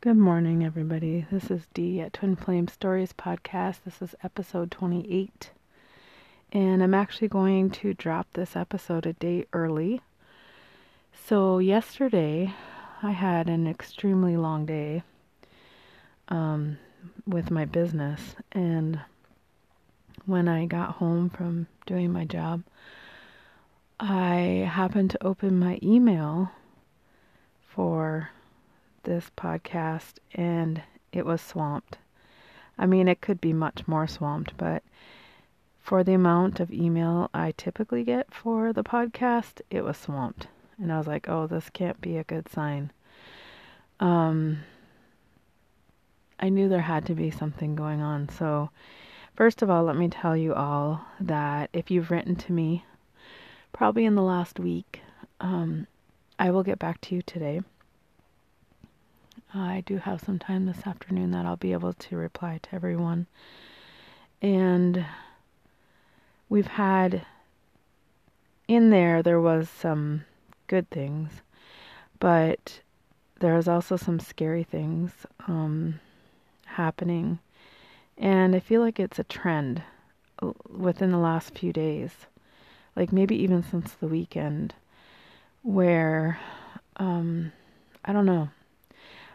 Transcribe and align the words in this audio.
Good 0.00 0.16
morning, 0.16 0.64
everybody. 0.64 1.26
This 1.28 1.50
is 1.50 1.66
Dee 1.74 2.00
at 2.00 2.12
Twin 2.12 2.36
Flame 2.36 2.68
Stories 2.68 3.12
Podcast. 3.12 3.78
This 3.84 4.00
is 4.00 4.14
episode 4.22 4.70
28. 4.70 5.50
And 6.52 6.84
I'm 6.84 6.94
actually 6.94 7.26
going 7.26 7.70
to 7.70 7.94
drop 7.94 8.28
this 8.32 8.54
episode 8.54 9.06
a 9.06 9.14
day 9.14 9.46
early. 9.52 10.00
So, 11.26 11.58
yesterday, 11.58 12.54
I 13.02 13.10
had 13.10 13.48
an 13.48 13.66
extremely 13.66 14.36
long 14.36 14.66
day 14.66 15.02
um, 16.28 16.78
with 17.26 17.50
my 17.50 17.64
business. 17.64 18.36
And 18.52 19.00
when 20.26 20.46
I 20.46 20.66
got 20.66 20.92
home 20.92 21.28
from 21.28 21.66
doing 21.86 22.12
my 22.12 22.24
job, 22.24 22.62
I 23.98 24.70
happened 24.72 25.10
to 25.10 25.26
open 25.26 25.58
my 25.58 25.80
email 25.82 26.52
for 27.66 28.30
this 29.04 29.30
podcast 29.36 30.14
and 30.34 30.82
it 31.12 31.24
was 31.24 31.40
swamped. 31.40 31.98
I 32.78 32.86
mean, 32.86 33.08
it 33.08 33.20
could 33.20 33.40
be 33.40 33.52
much 33.52 33.88
more 33.88 34.06
swamped, 34.06 34.56
but 34.56 34.82
for 35.80 36.04
the 36.04 36.14
amount 36.14 36.60
of 36.60 36.70
email 36.70 37.30
I 37.32 37.52
typically 37.56 38.04
get 38.04 38.32
for 38.32 38.72
the 38.72 38.84
podcast, 38.84 39.60
it 39.70 39.82
was 39.82 39.96
swamped. 39.96 40.46
And 40.80 40.92
I 40.92 40.98
was 40.98 41.06
like, 41.06 41.28
oh, 41.28 41.46
this 41.46 41.70
can't 41.70 42.00
be 42.00 42.18
a 42.18 42.24
good 42.24 42.48
sign. 42.48 42.92
Um, 43.98 44.60
I 46.38 46.50
knew 46.50 46.68
there 46.68 46.82
had 46.82 47.06
to 47.06 47.14
be 47.14 47.30
something 47.30 47.74
going 47.74 48.00
on. 48.00 48.28
So, 48.28 48.70
first 49.34 49.62
of 49.62 49.70
all, 49.70 49.84
let 49.84 49.96
me 49.96 50.08
tell 50.08 50.36
you 50.36 50.54
all 50.54 51.04
that 51.20 51.70
if 51.72 51.90
you've 51.90 52.10
written 52.10 52.36
to 52.36 52.52
me, 52.52 52.84
probably 53.72 54.04
in 54.04 54.14
the 54.14 54.22
last 54.22 54.60
week, 54.60 55.00
um, 55.40 55.86
I 56.38 56.50
will 56.50 56.62
get 56.62 56.78
back 56.78 57.00
to 57.02 57.14
you 57.14 57.22
today. 57.22 57.62
I 59.54 59.82
do 59.86 59.96
have 59.96 60.20
some 60.20 60.38
time 60.38 60.66
this 60.66 60.86
afternoon 60.86 61.30
that 61.30 61.46
I'll 61.46 61.56
be 61.56 61.72
able 61.72 61.94
to 61.94 62.16
reply 62.16 62.60
to 62.62 62.74
everyone. 62.74 63.26
And 64.42 65.06
we've 66.50 66.66
had 66.66 67.24
in 68.66 68.90
there, 68.90 69.22
there 69.22 69.40
was 69.40 69.70
some 69.70 70.24
good 70.66 70.90
things, 70.90 71.40
but 72.20 72.80
there 73.40 73.54
was 73.54 73.68
also 73.68 73.96
some 73.96 74.20
scary 74.20 74.64
things 74.64 75.12
um, 75.46 75.98
happening. 76.66 77.38
And 78.18 78.54
I 78.54 78.60
feel 78.60 78.82
like 78.82 79.00
it's 79.00 79.18
a 79.18 79.24
trend 79.24 79.82
uh, 80.42 80.52
within 80.68 81.10
the 81.10 81.18
last 81.18 81.58
few 81.58 81.72
days, 81.72 82.10
like 82.94 83.12
maybe 83.12 83.36
even 83.36 83.62
since 83.62 83.94
the 83.94 84.08
weekend, 84.08 84.74
where 85.62 86.38
um, 86.98 87.52
I 88.04 88.12
don't 88.12 88.26
know 88.26 88.50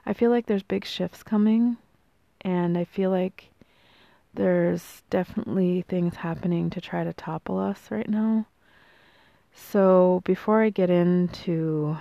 I 0.06 0.14
feel 0.14 0.32
like 0.32 0.46
there's 0.46 0.64
big 0.64 0.86
shifts 0.86 1.23
coming, 1.23 1.78
and 2.42 2.78
I 2.78 2.84
feel 2.84 3.09
like 3.09 3.50
there's 4.34 5.04
definitely 5.09 5.84
things 5.88 6.16
happening 6.16 6.70
to 6.72 6.82
try 6.82 7.04
to 7.04 7.14
topple 7.14 7.58
us 7.58 7.90
right 7.90 8.09
now. 8.09 8.48
So 9.54 10.22
before 10.26 10.64
I 10.64 10.70
get 10.72 10.90
into 10.90 11.98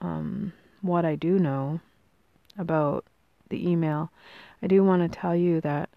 um, 0.00 0.52
what 0.80 1.04
I 1.04 1.14
do 1.14 1.38
know 1.38 1.80
about 2.58 3.04
the 3.50 3.68
email, 3.68 4.10
I 4.62 4.66
do 4.66 4.82
want 4.82 5.02
to 5.02 5.18
tell 5.18 5.36
you 5.36 5.60
that 5.60 5.90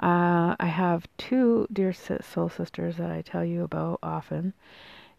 uh, 0.00 0.56
I 0.58 0.66
have 0.66 1.06
two 1.16 1.68
dear 1.72 1.92
soul 1.92 2.48
sisters 2.48 2.96
that 2.96 3.10
I 3.10 3.22
tell 3.22 3.44
you 3.44 3.62
about 3.62 4.00
often, 4.02 4.52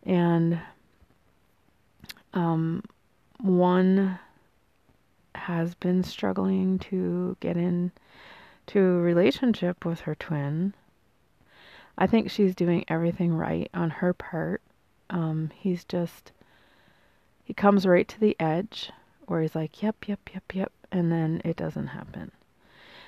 and 0.03 0.59
um, 2.34 2.84
one 3.40 4.20
has 5.36 5.75
been 5.75 6.03
struggling 6.03 6.80
to 6.80 7.38
get 7.39 7.58
in 7.58 7.91
to 8.67 8.80
a 8.80 9.02
relationship 9.02 9.86
with 9.86 10.02
her 10.02 10.16
twin. 10.16 10.73
I 11.97 12.08
think 12.08 12.30
she's 12.30 12.55
doing 12.55 12.84
everything 12.88 13.34
right 13.34 13.69
on 13.74 13.90
her 13.90 14.13
part. 14.13 14.62
Um, 15.09 15.51
he's 15.56 15.84
just 15.84 16.31
he 17.44 17.53
comes 17.53 17.85
right 17.85 18.07
to 18.07 18.19
the 18.19 18.35
edge 18.40 18.91
where 19.28 19.41
he's 19.41 19.56
like, 19.56 19.81
"Yep, 19.81 20.07
yep, 20.07 20.29
yep, 20.34 20.53
yep," 20.53 20.72
and 20.91 21.12
then 21.12 21.41
it 21.45 21.56
doesn't 21.56 21.88
happen. 21.88 22.31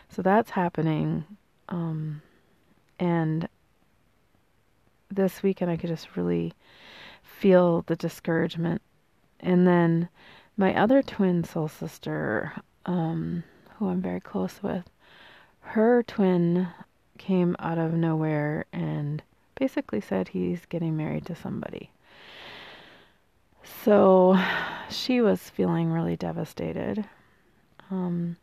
So 0.10 0.22
that's 0.22 0.52
happening. 0.52 1.26
Um, 1.70 2.22
and 3.00 3.50
this 5.10 5.44
weekend, 5.44 5.72
I 5.72 5.78
could 5.78 5.90
just 5.90 6.16
really 6.16 6.54
feel 7.24 7.84
the 7.84 7.96
discouragement. 7.96 8.82
And 9.40 9.68
then 9.68 10.10
my 10.58 10.76
other 10.76 11.02
twin 11.02 11.44
soul 11.44 11.68
sister, 11.68 12.52
um, 12.86 13.44
who 13.78 13.90
I'm 13.90 14.02
very 14.02 14.20
close 14.20 14.62
with, 14.64 14.84
her 15.62 16.04
twin 16.04 16.68
came 17.18 17.56
out 17.60 17.78
of 17.78 17.94
nowhere 17.94 18.66
and 18.74 19.22
basically 19.60 20.02
said 20.02 20.30
he's 20.30 20.66
getting 20.66 20.98
married 20.98 21.26
to 21.28 21.36
somebody. 21.36 21.92
So 23.84 24.40
she 24.90 25.22
was 25.22 25.50
feeling 25.50 25.92
really 25.92 26.16
devastated. 26.16 27.06
Um, 27.92 28.38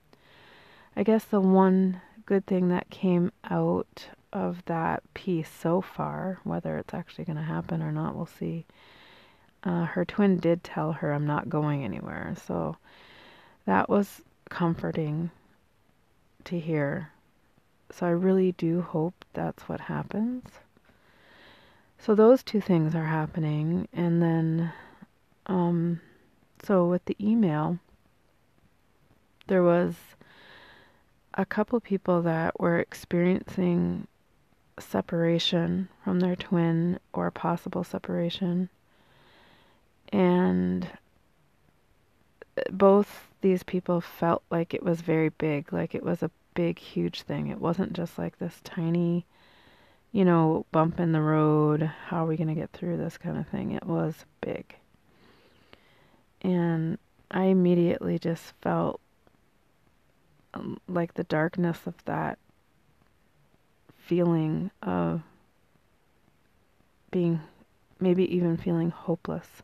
I 0.97 1.03
guess 1.03 1.25
the 1.25 1.41
one 1.41 2.01
good 2.27 2.47
thing 2.47 2.69
that 2.69 2.91
came 2.91 3.33
out 3.51 4.07
of 4.33 4.65
that 4.67 5.03
piece 5.15 5.51
so 5.51 5.81
far, 5.81 6.39
whether 6.45 6.79
it's 6.79 6.95
actually 6.95 7.25
going 7.25 7.37
to 7.37 7.43
happen 7.43 7.83
or 7.83 7.93
not, 7.93 8.15
we'll 8.17 8.27
see, 8.27 8.67
uh, 9.65 9.85
her 9.87 10.05
twin 10.05 10.37
did 10.37 10.63
tell 10.63 10.93
her, 10.93 11.13
I'm 11.13 11.27
not 11.27 11.49
going 11.49 11.85
anywhere. 11.85 12.35
So 12.47 12.77
that 13.65 13.89
was 13.89 14.23
comforting 14.51 15.31
to 16.45 16.61
hear. 16.61 17.11
So 17.91 18.07
I 18.07 18.11
really 18.11 18.53
do 18.53 18.83
hope 18.83 19.25
that's 19.33 19.69
what 19.69 19.81
happens. 19.81 20.45
So 21.99 22.15
those 22.15 22.43
two 22.43 22.61
things 22.61 22.95
are 22.95 23.07
happening. 23.07 23.89
And 23.93 24.23
then, 24.23 24.73
um, 25.47 26.01
so 26.63 26.87
with 26.87 27.05
the 27.07 27.17
email, 27.19 27.79
there 29.47 29.63
was 29.63 29.95
a 31.33 31.47
couple 31.47 31.81
people 31.81 32.21
that 32.23 32.61
were 32.61 32.79
experiencing 32.79 34.07
separation 34.79 35.89
from 36.03 36.21
their 36.21 36.37
twin 36.37 36.99
or 37.13 37.31
possible 37.31 37.85
separation 37.85 38.69
and 40.13 40.89
both 42.71 43.29
these 43.41 43.63
people 43.63 44.01
felt 44.01 44.43
like 44.51 44.75
it 44.75 44.83
was 44.83 45.01
very 45.01 45.29
big, 45.29 45.73
like 45.73 45.95
it 45.95 46.03
was 46.03 46.23
a 46.23 46.31
big, 46.55 46.79
huge 46.79 47.23
thing. 47.23 47.49
It 47.49 47.61
wasn't 47.61 47.93
just 47.93 48.19
like 48.19 48.39
this 48.39 48.61
tiny, 48.65 49.27
you 50.13 50.25
know, 50.25 50.67
bump 50.73 51.01
in 51.01 51.13
the 51.13 51.21
road. 51.21 51.83
How 52.07 52.25
are 52.25 52.27
we 52.29 52.37
going 52.37 52.49
to 52.49 52.55
get 52.55 52.71
through 52.73 52.97
this 52.97 53.19
kind 53.19 53.37
of 53.37 53.47
thing? 53.49 53.73
It 53.73 53.87
was 53.87 54.25
big. 54.41 54.77
And 56.43 56.99
I 57.31 57.45
immediately 57.45 58.19
just 58.19 58.53
felt 58.63 59.01
um, 60.55 60.79
like 60.89 61.15
the 61.15 61.25
darkness 61.25 61.81
of 61.87 61.95
that 62.05 62.39
feeling 63.97 64.71
of 64.83 65.23
being 67.11 67.41
maybe 68.01 68.35
even 68.35 68.57
feeling 68.57 68.91
hopeless. 68.91 69.63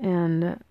And 0.00 0.62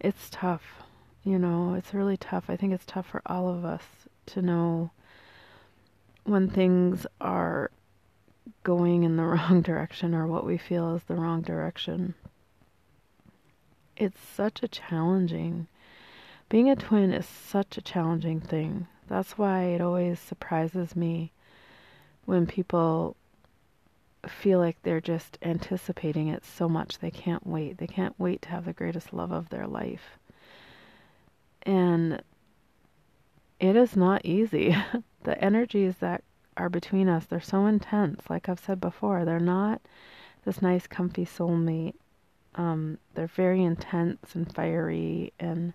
it's 0.00 0.30
tough, 0.30 0.82
you 1.22 1.38
know, 1.38 1.74
it's 1.74 1.92
really 1.92 2.16
tough. 2.16 2.44
I 2.48 2.56
think 2.56 2.72
it's 2.72 2.86
tough 2.86 3.06
for 3.06 3.22
all 3.26 3.48
of 3.48 3.64
us 3.64 3.82
to 4.26 4.42
know 4.42 4.90
when 6.24 6.48
things 6.48 7.06
are 7.20 7.70
going 8.62 9.02
in 9.02 9.16
the 9.16 9.24
wrong 9.24 9.60
direction 9.60 10.14
or 10.14 10.26
what 10.26 10.46
we 10.46 10.56
feel 10.56 10.94
is 10.94 11.02
the 11.04 11.16
wrong 11.16 11.42
direction. 11.42 12.14
It's 13.96 14.20
such 14.20 14.62
a 14.62 14.68
challenging 14.68 15.66
being 16.48 16.70
a 16.70 16.76
twin 16.76 17.12
is 17.12 17.26
such 17.26 17.76
a 17.76 17.82
challenging 17.82 18.40
thing. 18.40 18.86
That's 19.06 19.36
why 19.36 19.64
it 19.64 19.82
always 19.82 20.18
surprises 20.18 20.96
me 20.96 21.32
when 22.24 22.46
people 22.46 23.16
feel 24.26 24.58
like 24.58 24.76
they're 24.82 25.00
just 25.00 25.38
anticipating 25.42 26.28
it 26.28 26.44
so 26.44 26.68
much 26.68 26.98
they 26.98 27.10
can't 27.10 27.46
wait. 27.46 27.78
They 27.78 27.86
can't 27.86 28.18
wait 28.18 28.42
to 28.42 28.48
have 28.48 28.64
the 28.64 28.72
greatest 28.72 29.12
love 29.12 29.32
of 29.32 29.48
their 29.48 29.66
life. 29.66 30.18
And 31.62 32.22
it 33.60 33.76
is 33.76 33.96
not 33.96 34.24
easy. 34.24 34.76
the 35.24 35.42
energies 35.42 35.96
that 36.00 36.24
are 36.56 36.68
between 36.68 37.08
us, 37.08 37.26
they're 37.26 37.40
so 37.40 37.66
intense. 37.66 38.28
Like 38.28 38.48
I've 38.48 38.60
said 38.60 38.80
before, 38.80 39.24
they're 39.24 39.38
not 39.38 39.80
this 40.44 40.60
nice, 40.62 40.86
comfy 40.86 41.24
soulmate. 41.24 41.94
Um, 42.54 42.98
they're 43.14 43.28
very 43.28 43.62
intense 43.62 44.34
and 44.34 44.52
fiery, 44.52 45.32
and 45.38 45.74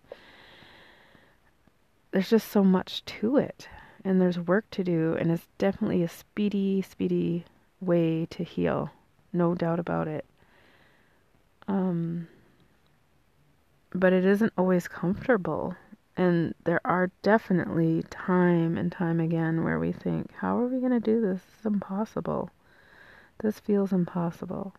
there's 2.11 2.29
just 2.29 2.51
so 2.51 2.63
much 2.63 3.05
to 3.05 3.37
it. 3.37 3.69
And 4.03 4.19
there's 4.19 4.37
work 4.37 4.69
to 4.71 4.83
do, 4.83 5.15
and 5.17 5.31
it's 5.31 5.47
definitely 5.57 6.03
a 6.03 6.09
speedy, 6.09 6.81
speedy 6.81 7.45
way 7.85 8.25
to 8.31 8.43
heal, 8.43 8.89
no 9.31 9.55
doubt 9.55 9.79
about 9.79 10.07
it. 10.07 10.25
Um, 11.67 12.27
but 13.93 14.13
it 14.13 14.25
isn't 14.25 14.53
always 14.57 14.87
comfortable. 14.87 15.75
And 16.15 16.53
there 16.63 16.81
are 16.85 17.11
definitely 17.21 18.03
time 18.09 18.77
and 18.77 18.91
time 18.91 19.19
again 19.19 19.63
where 19.63 19.79
we 19.79 19.91
think, 19.91 20.31
how 20.33 20.57
are 20.57 20.67
we 20.67 20.79
going 20.79 20.91
to 20.91 20.99
do 20.99 21.21
this? 21.21 21.41
It's 21.55 21.65
impossible. 21.65 22.49
This 23.41 23.59
feels 23.59 23.91
impossible. 23.91 24.75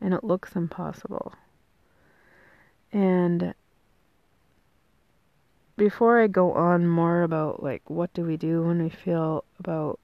And 0.00 0.12
it 0.12 0.24
looks 0.24 0.54
impossible. 0.54 1.32
And 2.92 3.54
before 5.76 6.20
I 6.20 6.26
go 6.26 6.52
on 6.52 6.86
more 6.86 7.22
about 7.22 7.62
like 7.62 7.88
what 7.88 8.12
do 8.12 8.22
we 8.22 8.36
do 8.36 8.62
when 8.62 8.82
we 8.82 8.90
feel 8.90 9.44
about 9.58 9.99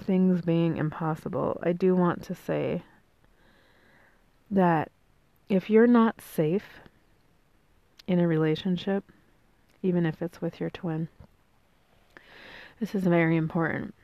things 0.00 0.42
being 0.42 0.76
impossible, 0.76 1.60
I 1.62 1.72
do 1.72 1.94
want 1.94 2.22
to 2.24 2.34
say 2.34 2.82
that 4.50 4.90
if 5.48 5.70
you're 5.70 5.86
not 5.86 6.20
safe 6.20 6.80
in 8.06 8.18
a 8.18 8.26
relationship, 8.26 9.04
even 9.82 10.04
if 10.06 10.22
it's 10.22 10.40
with 10.40 10.60
your 10.60 10.70
twin, 10.70 11.08
this 12.78 12.94
is 12.94 13.04
very 13.04 13.36
important. 13.36 13.94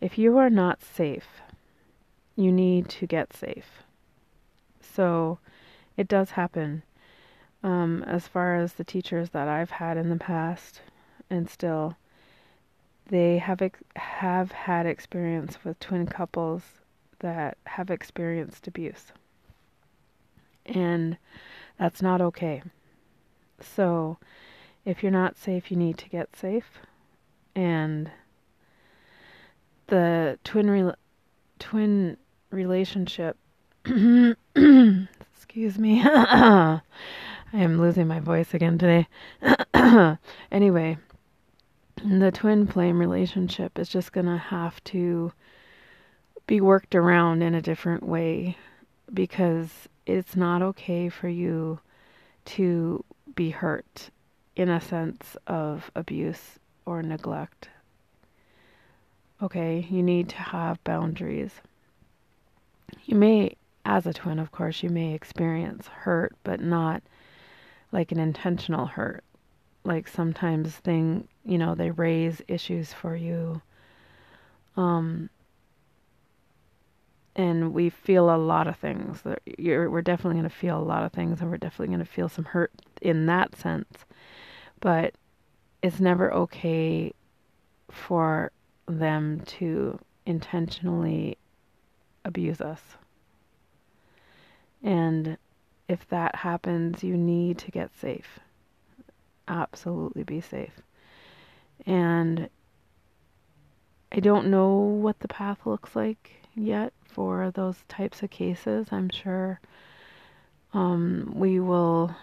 If 0.00 0.16
you 0.18 0.38
are 0.38 0.50
not 0.50 0.82
safe, 0.82 1.42
you 2.34 2.50
need 2.50 2.88
to 2.88 3.06
get 3.06 3.34
safe. 3.34 3.82
So 4.80 5.38
it 5.96 6.08
does 6.08 6.30
happen. 6.30 6.82
Um, 7.62 8.02
as 8.04 8.26
far 8.26 8.56
as 8.56 8.72
the 8.72 8.84
teachers 8.84 9.30
that 9.30 9.46
I've 9.46 9.72
had 9.72 9.98
in 9.98 10.08
the 10.08 10.16
past, 10.16 10.80
and 11.28 11.48
still, 11.50 11.96
they 13.10 13.38
have 13.38 13.60
ex- 13.60 13.82
have 13.96 14.52
had 14.52 14.86
experience 14.86 15.58
with 15.64 15.78
twin 15.80 16.06
couples 16.06 16.62
that 17.18 17.58
have 17.66 17.90
experienced 17.90 18.68
abuse, 18.68 19.12
and 20.64 21.18
that's 21.78 22.00
not 22.00 22.20
okay. 22.20 22.62
So, 23.60 24.18
if 24.84 25.02
you're 25.02 25.12
not 25.12 25.36
safe, 25.36 25.70
you 25.70 25.76
need 25.76 25.98
to 25.98 26.08
get 26.08 26.36
safe, 26.36 26.80
and 27.54 28.10
the 29.88 30.38
twin 30.44 30.70
re- 30.70 30.94
twin 31.58 32.16
relationship. 32.50 33.36
excuse 35.34 35.78
me. 35.78 36.02
I 37.52 37.58
am 37.58 37.80
losing 37.80 38.06
my 38.06 38.20
voice 38.20 38.54
again 38.54 38.78
today. 38.78 39.08
anyway, 40.52 40.98
the 42.04 42.30
twin 42.30 42.66
flame 42.66 42.98
relationship 42.98 43.78
is 43.78 43.88
just 43.88 44.12
going 44.12 44.26
to 44.26 44.36
have 44.36 44.82
to 44.84 45.32
be 46.46 46.60
worked 46.60 46.94
around 46.94 47.42
in 47.42 47.54
a 47.54 47.62
different 47.62 48.02
way 48.02 48.56
because 49.12 49.88
it's 50.06 50.34
not 50.34 50.62
okay 50.62 51.08
for 51.08 51.28
you 51.28 51.78
to 52.44 53.04
be 53.34 53.50
hurt 53.50 54.10
in 54.56 54.68
a 54.68 54.80
sense 54.80 55.36
of 55.46 55.90
abuse 55.94 56.58
or 56.86 57.02
neglect. 57.02 57.68
Okay, 59.42 59.86
you 59.88 60.02
need 60.02 60.28
to 60.30 60.36
have 60.36 60.82
boundaries. 60.84 61.52
You 63.04 63.16
may, 63.16 63.56
as 63.84 64.06
a 64.06 64.12
twin, 64.12 64.38
of 64.38 64.52
course, 64.52 64.82
you 64.82 64.90
may 64.90 65.14
experience 65.14 65.86
hurt, 65.88 66.34
but 66.44 66.60
not 66.60 67.02
like 67.92 68.12
an 68.12 68.18
intentional 68.20 68.86
hurt. 68.86 69.24
Like 69.84 70.08
sometimes 70.08 70.74
thing, 70.76 71.28
you 71.44 71.58
know, 71.58 71.74
they 71.74 71.90
raise 71.90 72.42
issues 72.48 72.92
for 72.92 73.16
you. 73.16 73.62
Um, 74.76 75.30
and 77.34 77.72
we 77.72 77.90
feel 77.90 78.34
a 78.34 78.36
lot 78.36 78.66
of 78.66 78.76
things. 78.76 79.22
We're 79.24 80.02
definitely 80.02 80.40
going 80.40 80.50
to 80.50 80.54
feel 80.54 80.78
a 80.78 80.82
lot 80.82 81.04
of 81.04 81.12
things, 81.12 81.40
and 81.40 81.50
we're 81.50 81.56
definitely 81.56 81.94
going 81.94 82.04
to 82.04 82.12
feel 82.12 82.28
some 82.28 82.44
hurt 82.44 82.72
in 83.00 83.26
that 83.26 83.56
sense. 83.56 84.04
But 84.80 85.14
it's 85.82 86.00
never 86.00 86.32
okay 86.32 87.14
for 87.90 88.52
them 88.86 89.40
to 89.46 89.98
intentionally 90.26 91.38
abuse 92.24 92.60
us. 92.60 92.82
And 94.82 95.38
if 95.88 96.08
that 96.08 96.36
happens, 96.36 97.02
you 97.02 97.16
need 97.16 97.58
to 97.58 97.70
get 97.70 97.90
safe. 97.98 98.40
Absolutely 99.50 100.22
be 100.22 100.40
safe. 100.40 100.80
And 101.84 102.48
I 104.12 104.20
don't 104.20 104.46
know 104.48 104.76
what 104.76 105.18
the 105.20 105.28
path 105.28 105.66
looks 105.66 105.96
like 105.96 106.46
yet 106.54 106.92
for 107.04 107.50
those 107.50 107.82
types 107.88 108.22
of 108.22 108.30
cases. 108.30 108.88
I'm 108.92 109.10
sure 109.10 109.60
um, 110.72 111.32
we 111.34 111.58
will 111.60 112.14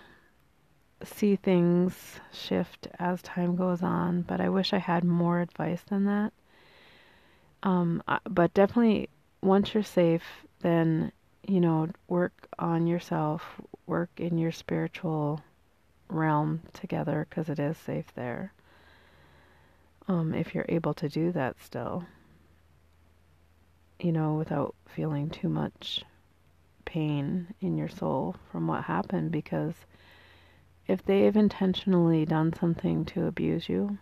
see 1.04 1.36
things 1.36 2.20
shift 2.32 2.88
as 3.00 3.22
time 3.22 3.56
goes 3.56 3.84
on, 3.84 4.22
but 4.22 4.40
I 4.40 4.50
wish 4.50 4.74
I 4.74 4.78
had 4.80 5.04
more 5.04 5.42
advice 5.42 5.84
than 5.84 6.06
that. 6.06 6.34
Um, 7.64 8.02
but 8.30 8.54
definitely, 8.54 9.10
once 9.42 9.74
you're 9.74 9.84
safe, 9.84 10.24
then 10.62 11.12
you 11.48 11.60
know, 11.62 11.90
work 12.08 12.48
on 12.60 12.88
yourself, 12.88 13.62
work 13.86 14.10
in 14.18 14.38
your 14.38 14.52
spiritual 14.52 15.42
realm 16.10 16.62
together 16.74 17.26
because 17.30 17.50
it 17.50 17.60
is 17.60 17.78
safe 17.78 18.14
there. 18.16 18.54
Um, 20.08 20.34
if 20.34 20.56
you're 20.56 20.66
able 20.70 20.94
to 20.96 21.10
do 21.10 21.32
that 21.34 21.56
still, 21.62 22.06
you 24.00 24.12
know, 24.12 24.36
without 24.36 24.76
feeling 24.88 25.30
too 25.30 25.50
much 25.50 26.04
pain 26.86 27.54
in 27.60 27.78
your 27.78 27.90
soul 27.90 28.36
from 28.52 28.68
what 28.68 28.86
happened, 28.86 29.32
because 29.32 29.74
if 30.88 31.04
they've 31.04 31.36
intentionally 31.36 32.26
done 32.26 32.54
something 32.54 33.04
to 33.06 33.26
abuse 33.26 33.68
you, 33.68 33.98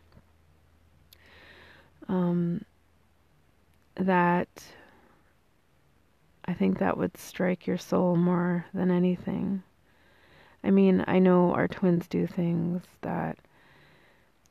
um, 2.07 2.63
that 3.95 4.63
I 6.45 6.53
think 6.53 6.77
that 6.77 6.97
would 6.97 7.17
strike 7.17 7.65
your 7.65 7.79
soul 7.79 8.15
more 8.15 8.65
than 8.73 8.91
anything. 8.91 9.63
I 10.65 10.71
mean, 10.71 11.05
I 11.07 11.19
know 11.19 11.53
our 11.53 11.67
twins 11.67 12.07
do 12.07 12.25
things 12.25 12.81
that 13.01 13.37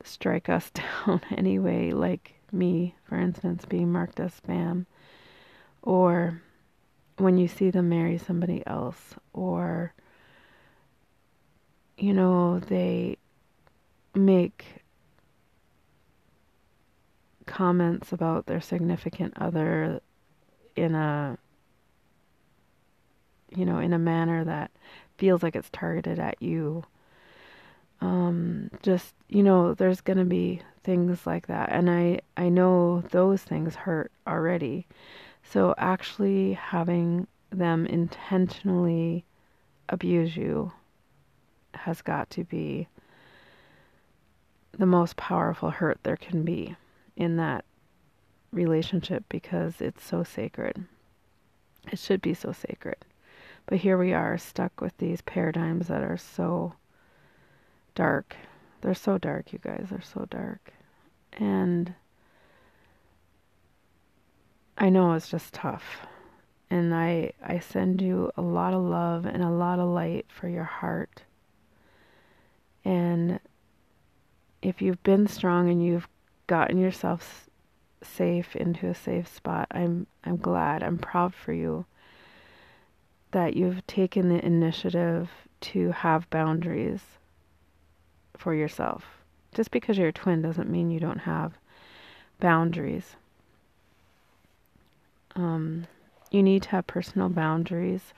strike 0.01 0.47
us 0.47 0.71
down 1.05 1.19
anyway, 1.35 1.91
like 1.91 2.35
me, 2.53 2.95
for 3.03 3.19
instance, 3.19 3.65
being 3.65 3.91
marked 3.91 4.21
as 4.21 4.31
spam, 4.39 4.85
or 5.81 6.41
when 7.17 7.37
you 7.37 7.49
see 7.49 7.69
them 7.69 7.89
marry 7.89 8.17
somebody 8.17 8.63
else, 8.65 9.15
or, 9.33 9.93
you 11.97 12.13
know, 12.13 12.59
they 12.59 13.17
make 14.13 14.65
comments 17.45 18.13
about 18.13 18.45
their 18.45 18.61
significant 18.61 19.33
other 19.37 19.99
in 20.77 20.95
a 20.95 21.37
you 23.55 23.65
know, 23.65 23.79
in 23.79 23.93
a 23.93 23.99
manner 23.99 24.43
that 24.43 24.71
feels 25.17 25.43
like 25.43 25.55
it's 25.55 25.69
targeted 25.71 26.19
at 26.19 26.41
you. 26.41 26.83
Um, 28.01 28.69
just, 28.83 29.13
you 29.29 29.43
know, 29.43 29.73
there's 29.73 30.01
to 30.17 30.25
be 30.25 30.61
things 30.83 31.25
like 31.25 31.47
that. 31.47 31.69
And 31.71 31.89
I, 31.89 32.19
I 32.37 32.49
know 32.49 33.01
those 33.11 33.41
things 33.41 33.75
hurt 33.75 34.11
already. 34.27 34.85
So 35.43 35.73
actually 35.77 36.53
having 36.53 37.27
them 37.51 37.85
intentionally 37.85 39.25
abuse 39.89 40.35
you 40.35 40.71
has 41.73 42.01
got 42.01 42.29
to 42.31 42.43
be 42.43 42.87
the 44.77 44.85
most 44.85 45.15
powerful 45.15 45.69
hurt 45.69 45.99
there 46.03 46.17
can 46.17 46.43
be 46.43 46.75
in 47.15 47.37
that 47.37 47.63
relationship 48.51 49.23
because 49.29 49.79
it's 49.79 50.03
so 50.03 50.23
sacred. 50.23 50.85
It 51.91 51.99
should 51.99 52.21
be 52.21 52.33
so 52.33 52.51
sacred. 52.51 52.97
But 53.67 53.79
here 53.79 53.97
we 53.97 54.13
are 54.13 54.37
stuck 54.37 54.79
with 54.79 54.95
these 54.97 55.21
paradigms 55.21 55.87
that 55.87 56.03
are 56.03 56.17
so 56.17 56.73
dark. 57.95 58.35
They're 58.81 58.93
so 58.93 59.17
dark, 59.17 59.51
you 59.53 59.59
guys. 59.59 59.87
They're 59.89 60.01
so 60.01 60.27
dark. 60.29 60.73
And 61.33 61.95
I 64.77 64.89
know 64.89 65.13
it's 65.13 65.29
just 65.29 65.53
tough. 65.53 66.05
And 66.69 66.93
I 66.93 67.31
I 67.43 67.59
send 67.59 68.01
you 68.01 68.31
a 68.37 68.41
lot 68.41 68.73
of 68.73 68.83
love 68.83 69.25
and 69.25 69.43
a 69.43 69.49
lot 69.49 69.79
of 69.79 69.89
light 69.89 70.27
for 70.29 70.47
your 70.47 70.63
heart. 70.63 71.23
And 72.83 73.39
if 74.61 74.81
you've 74.81 75.01
been 75.03 75.27
strong 75.27 75.69
and 75.69 75.83
you've 75.83 76.07
gotten 76.47 76.77
yourself 76.77 77.49
safe 78.03 78.55
into 78.55 78.87
a 78.87 78.95
safe 78.95 79.27
spot, 79.27 79.67
I'm 79.71 80.05
I'm 80.23 80.37
glad. 80.37 80.83
I'm 80.83 80.97
proud 80.97 81.33
for 81.33 81.53
you 81.53 81.85
that 83.35 83.57
you've 83.57 83.85
taken 83.85 84.29
the 84.29 84.43
initiative 84.45 85.29
to 85.59 85.91
have 85.91 86.29
boundaries 86.29 87.01
for 88.37 88.55
yourself. 88.55 89.03
Just 89.53 89.71
because 89.71 89.97
you're 89.97 90.07
a 90.07 90.13
twin 90.13 90.41
doesn't 90.41 90.69
mean 90.69 90.89
you 90.89 91.01
don't 91.01 91.19
have 91.19 91.51
boundaries. 92.39 93.17
Um, 95.35 95.85
you 96.31 96.41
need 96.41 96.63
to 96.63 96.69
have 96.69 96.87
personal 96.87 97.27
boundaries. 97.27 98.13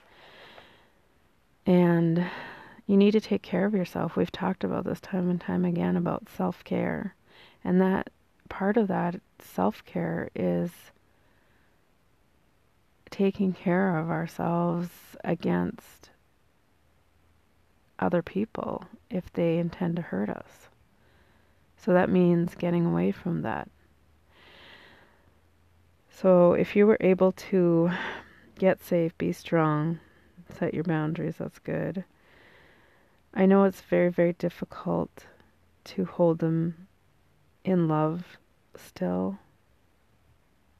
And 1.66 2.24
you 2.86 2.96
need 2.96 3.10
to 3.10 3.20
take 3.20 3.42
care 3.42 3.64
of 3.64 3.74
yourself. 3.74 4.14
We've 4.14 4.30
talked 4.30 4.62
about 4.62 4.84
this 4.84 5.00
time 5.00 5.28
and 5.28 5.40
time 5.40 5.64
again 5.64 5.96
about 5.96 6.28
self 6.28 6.62
care. 6.62 7.16
And 7.64 7.80
that 7.80 8.10
part 8.48 8.76
of 8.76 8.86
that 8.86 9.20
self 9.40 9.84
care 9.84 10.30
is 10.36 10.70
taking 13.10 13.52
care 13.52 13.98
of 13.98 14.10
ourselves 14.10 14.88
against 15.24 16.10
other 17.98 18.22
people 18.22 18.84
if 19.10 19.32
they 19.32 19.58
intend 19.58 19.96
to 19.96 20.02
hurt 20.02 20.28
us. 20.30 20.68
So 21.76 21.92
that 21.92 22.10
means 22.10 22.54
getting 22.54 22.86
away 22.86 23.12
from 23.12 23.42
that. 23.42 23.68
So 26.10 26.52
if 26.54 26.74
you 26.74 26.86
were 26.86 26.98
able 27.00 27.32
to 27.32 27.90
get 28.58 28.82
safe, 28.82 29.16
be 29.18 29.32
strong, 29.32 30.00
set 30.58 30.74
your 30.74 30.84
boundaries, 30.84 31.36
that's 31.38 31.60
good. 31.60 32.04
I 33.32 33.46
know 33.46 33.64
it's 33.64 33.80
very, 33.82 34.08
very 34.08 34.32
difficult 34.32 35.26
to 35.84 36.04
hold 36.04 36.40
them 36.40 36.88
in 37.64 37.86
love 37.86 38.36
still 38.74 39.38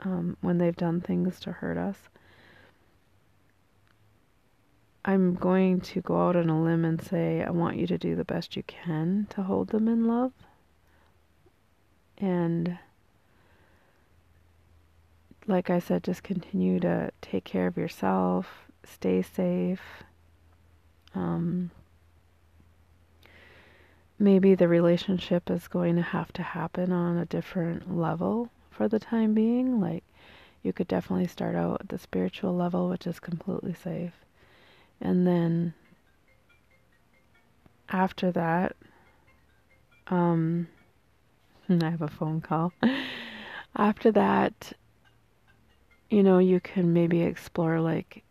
um, 0.01 0.37
when 0.41 0.59
they've 0.59 0.77
done 0.77 1.01
things 1.01 1.39
to 1.41 1.53
hurt 1.53 1.77
us. 1.77 1.97
I'm 5.05 5.35
going 5.35 5.81
to 5.81 6.01
go 6.01 6.29
out 6.29 6.37
on 6.37 6.51
a 6.51 6.63
limb 6.63 6.85
and 6.85 7.01
say 7.01 7.43
I 7.43 7.51
want 7.51 7.77
you 7.77 7.87
to 7.87 7.99
do 7.99 8.15
the 8.15 8.25
best 8.25 8.57
you 8.57 8.63
can 8.65 9.27
to 9.31 9.43
hold 9.43 9.69
them 9.69 9.89
in 9.89 10.07
love. 10.07 10.33
And 12.19 12.79
like 15.47 15.71
I 15.71 15.79
said, 15.79 16.05
just 16.05 16.23
continue 16.23 16.79
to 16.81 17.11
take 17.23 17.45
care 17.45 17.67
of 17.67 17.77
yourself, 17.77 18.47
stay 18.85 19.23
safe. 19.23 19.81
Um, 21.15 21.71
maybe 24.19 24.55
the 24.55 24.69
relationship 24.69 25.51
is 25.51 25.69
going 25.69 25.97
to 25.97 26.03
have 26.03 26.33
to 26.35 26.43
happen 26.43 26.93
on 26.93 27.17
a 27.17 27.25
different 27.25 27.97
level 27.97 28.51
for 28.71 28.89
the 28.89 28.99
time 28.99 29.33
being. 29.33 29.81
Like, 29.81 30.05
you 30.63 30.73
could 30.73 30.89
definitely 30.89 31.29
start 31.29 31.57
out 31.57 31.81
at 31.81 31.89
the 31.89 31.99
spiritual 31.99 32.55
level, 32.55 32.89
which 32.89 33.07
is 33.07 33.21
completely 33.21 33.75
safe. 33.75 34.13
And 35.01 35.27
then 35.27 35.75
after 37.89 38.33
that, 38.33 38.77
um, 40.09 40.69
I 41.69 41.91
have 41.91 42.03
a 42.03 42.09
phone 42.09 42.41
call. 42.41 42.73
after 43.77 44.11
that, 44.13 44.73
you 46.11 46.23
know, 46.23 46.39
you 46.39 46.61
can 46.61 46.93
maybe 46.93 47.23
explore 47.23 47.81
like 47.81 48.23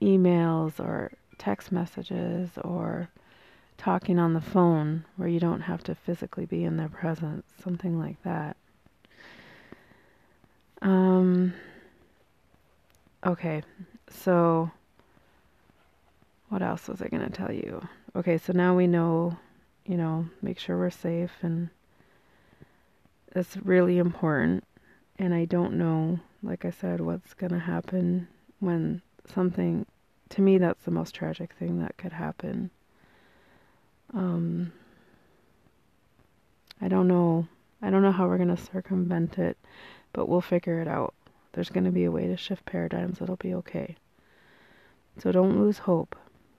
emails 0.00 0.80
or 0.80 1.12
text 1.38 1.70
messages 1.70 2.50
or 2.64 3.08
talking 3.76 4.18
on 4.18 4.34
the 4.34 4.40
phone 4.40 5.04
where 5.16 5.28
you 5.28 5.40
don't 5.40 5.62
have 5.62 5.82
to 5.82 5.94
physically 5.94 6.46
be 6.46 6.64
in 6.64 6.76
their 6.76 6.88
presence, 6.88 7.46
something 7.62 7.98
like 7.98 8.22
that. 8.24 8.56
Um, 10.82 11.54
okay, 13.24 13.62
so 14.10 14.70
what 16.50 16.62
else 16.62 16.88
was 16.88 17.00
I 17.00 17.08
going 17.08 17.22
to 17.22 17.30
tell 17.30 17.52
you? 17.52 17.80
Okay, 18.14 18.36
so 18.36 18.52
now 18.52 18.76
we 18.76 18.88
know, 18.88 19.38
you 19.86 19.96
know, 19.96 20.26
make 20.42 20.58
sure 20.58 20.76
we're 20.76 20.90
safe, 20.90 21.30
and 21.42 21.70
it's 23.34 23.56
really 23.56 23.98
important. 23.98 24.64
And 25.16 25.32
I 25.32 25.44
don't 25.44 25.74
know, 25.74 26.18
like 26.42 26.64
I 26.64 26.70
said, 26.70 27.00
what's 27.00 27.34
going 27.34 27.52
to 27.52 27.58
happen 27.58 28.26
when 28.58 29.00
something, 29.32 29.86
to 30.30 30.42
me, 30.42 30.58
that's 30.58 30.84
the 30.84 30.90
most 30.90 31.14
tragic 31.14 31.52
thing 31.52 31.78
that 31.78 31.96
could 31.96 32.12
happen. 32.12 32.70
Um, 34.12 34.72
I 36.80 36.88
don't 36.88 37.06
know. 37.06 37.46
I 37.80 37.90
don't 37.90 38.02
know 38.02 38.12
how 38.12 38.26
we're 38.26 38.38
going 38.38 38.54
to 38.54 38.62
circumvent 38.62 39.38
it, 39.38 39.56
but 40.12 40.28
we'll 40.28 40.40
figure 40.40 40.82
it 40.82 40.88
out. 40.88 41.14
There's 41.52 41.70
going 41.70 41.84
to 41.84 41.92
be 41.92 42.04
a 42.04 42.10
way 42.10 42.26
to 42.26 42.36
shift 42.36 42.64
paradigms. 42.64 43.20
It'll 43.20 43.36
be 43.36 43.54
okay. 43.54 43.96
So 45.22 45.30
don't 45.30 45.60
lose 45.60 45.78
hope. 45.78 46.16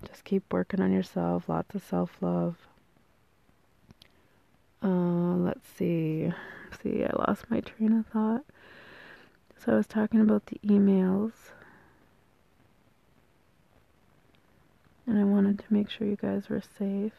Just 0.07 0.23
keep 0.23 0.51
working 0.51 0.81
on 0.81 0.91
yourself, 0.91 1.47
lots 1.47 1.75
of 1.75 1.83
self 1.83 2.17
love. 2.21 2.57
Uh, 4.83 5.35
let's 5.35 5.67
see. 5.77 6.31
See, 6.81 7.03
I 7.03 7.11
lost 7.15 7.49
my 7.49 7.59
train 7.59 7.93
of 7.99 8.07
thought. 8.07 8.43
So 9.57 9.73
I 9.73 9.75
was 9.75 9.87
talking 9.87 10.21
about 10.21 10.47
the 10.47 10.59
emails. 10.65 11.33
And 15.05 15.19
I 15.19 15.23
wanted 15.23 15.59
to 15.59 15.65
make 15.69 15.89
sure 15.89 16.07
you 16.07 16.15
guys 16.15 16.49
were 16.49 16.61
safe. 16.79 17.13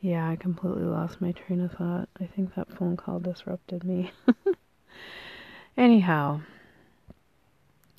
Yeah, 0.00 0.28
I 0.28 0.34
completely 0.34 0.82
lost 0.82 1.20
my 1.20 1.30
train 1.30 1.60
of 1.60 1.72
thought. 1.72 2.08
I 2.20 2.26
think 2.26 2.54
that 2.56 2.72
phone 2.76 2.96
call 2.96 3.20
disrupted 3.20 3.84
me. 3.84 4.10
Anyhow, 5.76 6.40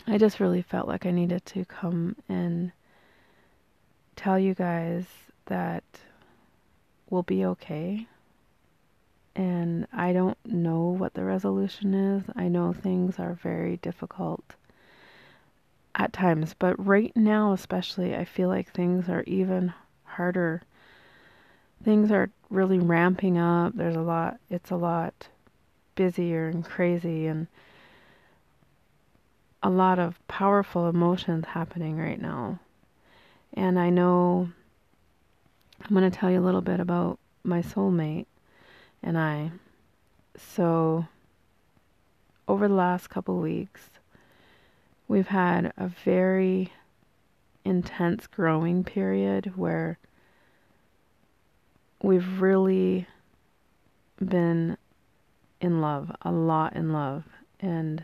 I 0.06 0.18
just 0.18 0.40
really 0.40 0.62
felt 0.62 0.88
like 0.88 1.06
I 1.06 1.12
needed 1.12 1.46
to 1.48 1.66
come 1.66 2.18
and 2.28 2.72
tell 4.16 4.38
you 4.38 4.54
guys 4.54 5.06
that 5.46 5.84
we'll 7.10 7.24
be 7.24 7.46
okay. 7.46 8.08
And 9.36 9.88
I 9.94 10.14
don't 10.14 10.38
know 10.46 10.82
what 10.82 11.14
the 11.14 11.24
resolution 11.24 11.94
is. 11.94 12.24
I 12.36 12.48
know 12.50 12.74
things 12.74 13.18
are 13.18 13.34
very 13.34 13.78
difficult 13.78 14.44
at 15.96 16.14
times, 16.14 16.54
but 16.58 16.84
right 16.86 17.16
now, 17.16 17.54
especially, 17.54 18.16
I 18.16 18.26
feel 18.26 18.50
like 18.50 18.72
things 18.72 19.10
are 19.10 19.24
even 19.24 19.74
harder. 20.04 20.62
Things 21.84 22.12
are 22.12 22.30
really 22.50 22.80
ramping 22.80 23.38
up. 23.38 23.74
There's 23.76 23.96
a 23.96 24.02
lot, 24.02 24.38
it's 24.50 24.72
a 24.72 24.76
lot 24.76 25.30
busier 25.96 26.48
and 26.48 26.64
crazy, 26.66 27.28
and 27.28 27.48
a 29.64 29.70
lot 29.70 29.98
of 29.98 30.20
powerful 30.28 30.90
emotions 30.90 31.46
happening 31.46 31.98
right 31.98 32.22
now. 32.22 32.60
And 33.54 33.80
I 33.80 33.90
know 33.90 34.50
I'm 35.82 35.96
going 35.96 36.10
to 36.10 36.16
tell 36.16 36.30
you 36.30 36.40
a 36.40 36.44
little 36.44 36.62
bit 36.62 36.82
about 36.82 37.18
my 37.44 37.62
soulmate 37.62 38.26
and 39.02 39.18
I. 39.18 39.52
So, 40.36 41.08
over 42.48 42.68
the 42.68 42.74
last 42.74 43.10
couple 43.10 43.40
weeks, 43.40 43.90
we've 45.08 45.28
had 45.28 45.72
a 45.78 45.88
very 45.88 46.74
intense 47.64 48.28
growing 48.28 48.84
period 48.84 49.54
where 49.56 49.98
we've 52.02 52.42
really 52.42 53.08
been 54.24 54.78
in 55.62 55.80
love, 55.80 56.12
a 56.24 56.32
lot 56.32 56.76
in 56.76 56.92
love. 56.92 57.24
And 57.62 58.04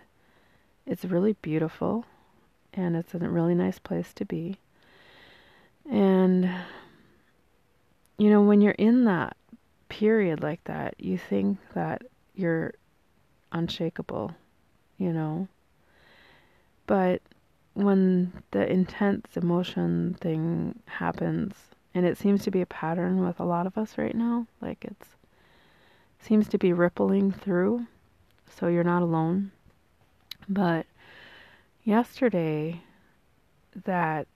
it's 0.90 1.06
really 1.06 1.34
beautiful 1.34 2.04
and 2.74 2.96
it's 2.96 3.14
a 3.14 3.20
really 3.20 3.54
nice 3.54 3.78
place 3.78 4.12
to 4.14 4.26
be. 4.26 4.58
And, 5.90 6.50
you 8.18 8.30
know, 8.30 8.42
when 8.42 8.60
you're 8.60 8.74
in 8.74 9.06
that 9.06 9.38
period 9.88 10.42
like 10.42 10.64
that, 10.66 10.96
you 10.98 11.18
think 11.18 11.60
that 11.76 12.02
you're 12.36 12.74
unshakable, 13.52 14.34
you 14.98 15.14
know. 15.14 15.48
But 16.88 17.22
when 17.74 18.34
the 18.52 18.68
intense 18.68 19.38
emotion 19.38 20.18
thing 20.20 20.80
happens, 20.86 21.54
and 21.94 22.06
it 22.06 22.18
seems 22.18 22.44
to 22.44 22.52
be 22.52 22.62
a 22.62 22.66
pattern 22.66 23.24
with 23.24 23.40
a 23.40 23.46
lot 23.46 23.68
of 23.68 23.78
us 23.78 23.98
right 23.98 24.16
now, 24.16 24.48
like 24.60 24.84
it's 24.84 25.08
seems 26.22 26.48
to 26.50 26.58
be 26.58 26.74
rippling 26.74 27.32
through, 27.32 27.86
so 28.60 28.68
you're 28.68 28.84
not 28.84 29.02
alone. 29.02 29.52
But 30.50 30.88
yesterday, 31.84 32.82
that 33.86 34.28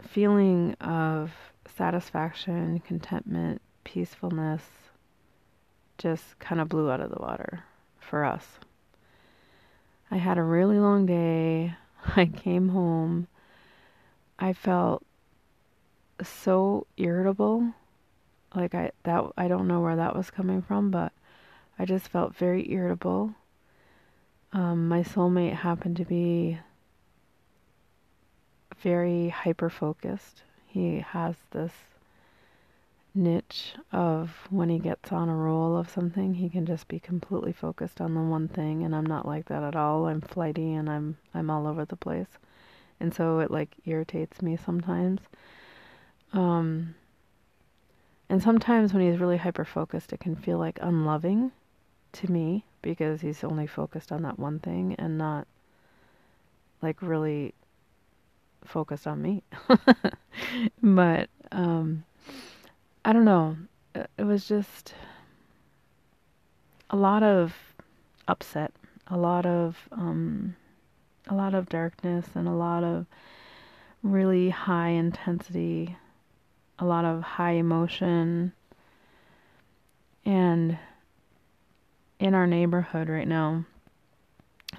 feeling 0.00 0.74
of 0.74 1.32
satisfaction, 1.76 2.80
contentment, 2.80 3.60
peacefulness 3.82 4.62
just 5.98 6.38
kind 6.38 6.60
of 6.60 6.68
blew 6.68 6.90
out 6.90 7.00
of 7.00 7.10
the 7.10 7.20
water 7.20 7.64
for 7.98 8.24
us. 8.24 8.46
I 10.10 10.18
had 10.18 10.38
a 10.38 10.42
really 10.42 10.78
long 10.78 11.04
day. 11.04 11.74
I 12.16 12.26
came 12.26 12.68
home. 12.68 13.26
I 14.38 14.52
felt 14.52 15.04
so 16.22 16.86
irritable. 16.96 17.72
Like 18.54 18.74
I 18.74 18.92
that 19.02 19.24
I 19.36 19.48
don't 19.48 19.66
know 19.66 19.80
where 19.80 19.96
that 19.96 20.14
was 20.14 20.30
coming 20.30 20.62
from, 20.62 20.90
but 20.90 21.12
I 21.78 21.84
just 21.84 22.08
felt 22.08 22.36
very 22.36 22.70
irritable. 22.70 23.34
Um, 24.56 24.88
my 24.88 25.02
soulmate 25.02 25.52
happened 25.52 25.98
to 25.98 26.06
be 26.06 26.58
very 28.80 29.28
hyper 29.28 29.68
focused. 29.68 30.44
He 30.66 31.00
has 31.00 31.34
this 31.50 31.72
niche 33.14 33.74
of 33.92 34.46
when 34.48 34.70
he 34.70 34.78
gets 34.78 35.12
on 35.12 35.28
a 35.28 35.36
roll 35.36 35.76
of 35.76 35.90
something, 35.90 36.32
he 36.32 36.48
can 36.48 36.64
just 36.64 36.88
be 36.88 36.98
completely 36.98 37.52
focused 37.52 38.00
on 38.00 38.14
the 38.14 38.20
one 38.22 38.48
thing 38.48 38.82
and 38.82 38.96
I'm 38.96 39.04
not 39.04 39.26
like 39.26 39.44
that 39.48 39.62
at 39.62 39.76
all. 39.76 40.06
I'm 40.06 40.22
flighty 40.22 40.72
and 40.72 40.88
I'm 40.88 41.18
I'm 41.34 41.50
all 41.50 41.66
over 41.66 41.84
the 41.84 41.96
place. 41.96 42.38
and 42.98 43.12
so 43.12 43.40
it 43.40 43.50
like 43.50 43.76
irritates 43.84 44.40
me 44.40 44.56
sometimes. 44.56 45.20
Um, 46.32 46.94
and 48.30 48.42
sometimes 48.42 48.94
when 48.94 49.02
he's 49.02 49.20
really 49.20 49.36
hyper 49.36 49.66
focused, 49.66 50.14
it 50.14 50.20
can 50.20 50.34
feel 50.34 50.56
like 50.58 50.78
unloving 50.80 51.52
to 52.16 52.30
me 52.30 52.64
because 52.82 53.20
he's 53.20 53.44
only 53.44 53.66
focused 53.66 54.12
on 54.12 54.22
that 54.22 54.38
one 54.38 54.58
thing 54.58 54.94
and 54.98 55.18
not 55.18 55.46
like 56.82 57.00
really 57.02 57.54
focused 58.64 59.06
on 59.06 59.20
me. 59.22 59.42
but 60.82 61.28
um, 61.52 62.04
I 63.04 63.12
don't 63.12 63.24
know. 63.24 63.56
It 63.94 64.24
was 64.24 64.46
just 64.46 64.94
a 66.90 66.96
lot 66.96 67.22
of 67.22 67.54
upset, 68.28 68.72
a 69.06 69.16
lot 69.16 69.46
of 69.46 69.76
um, 69.92 70.56
a 71.28 71.34
lot 71.34 71.54
of 71.54 71.68
darkness, 71.68 72.26
and 72.34 72.46
a 72.46 72.52
lot 72.52 72.84
of 72.84 73.06
really 74.02 74.50
high 74.50 74.90
intensity, 74.90 75.96
a 76.78 76.84
lot 76.84 77.04
of 77.04 77.22
high 77.22 77.52
emotion, 77.52 78.52
and 80.24 80.78
in 82.18 82.34
our 82.34 82.46
neighborhood 82.46 83.08
right 83.08 83.28
now, 83.28 83.64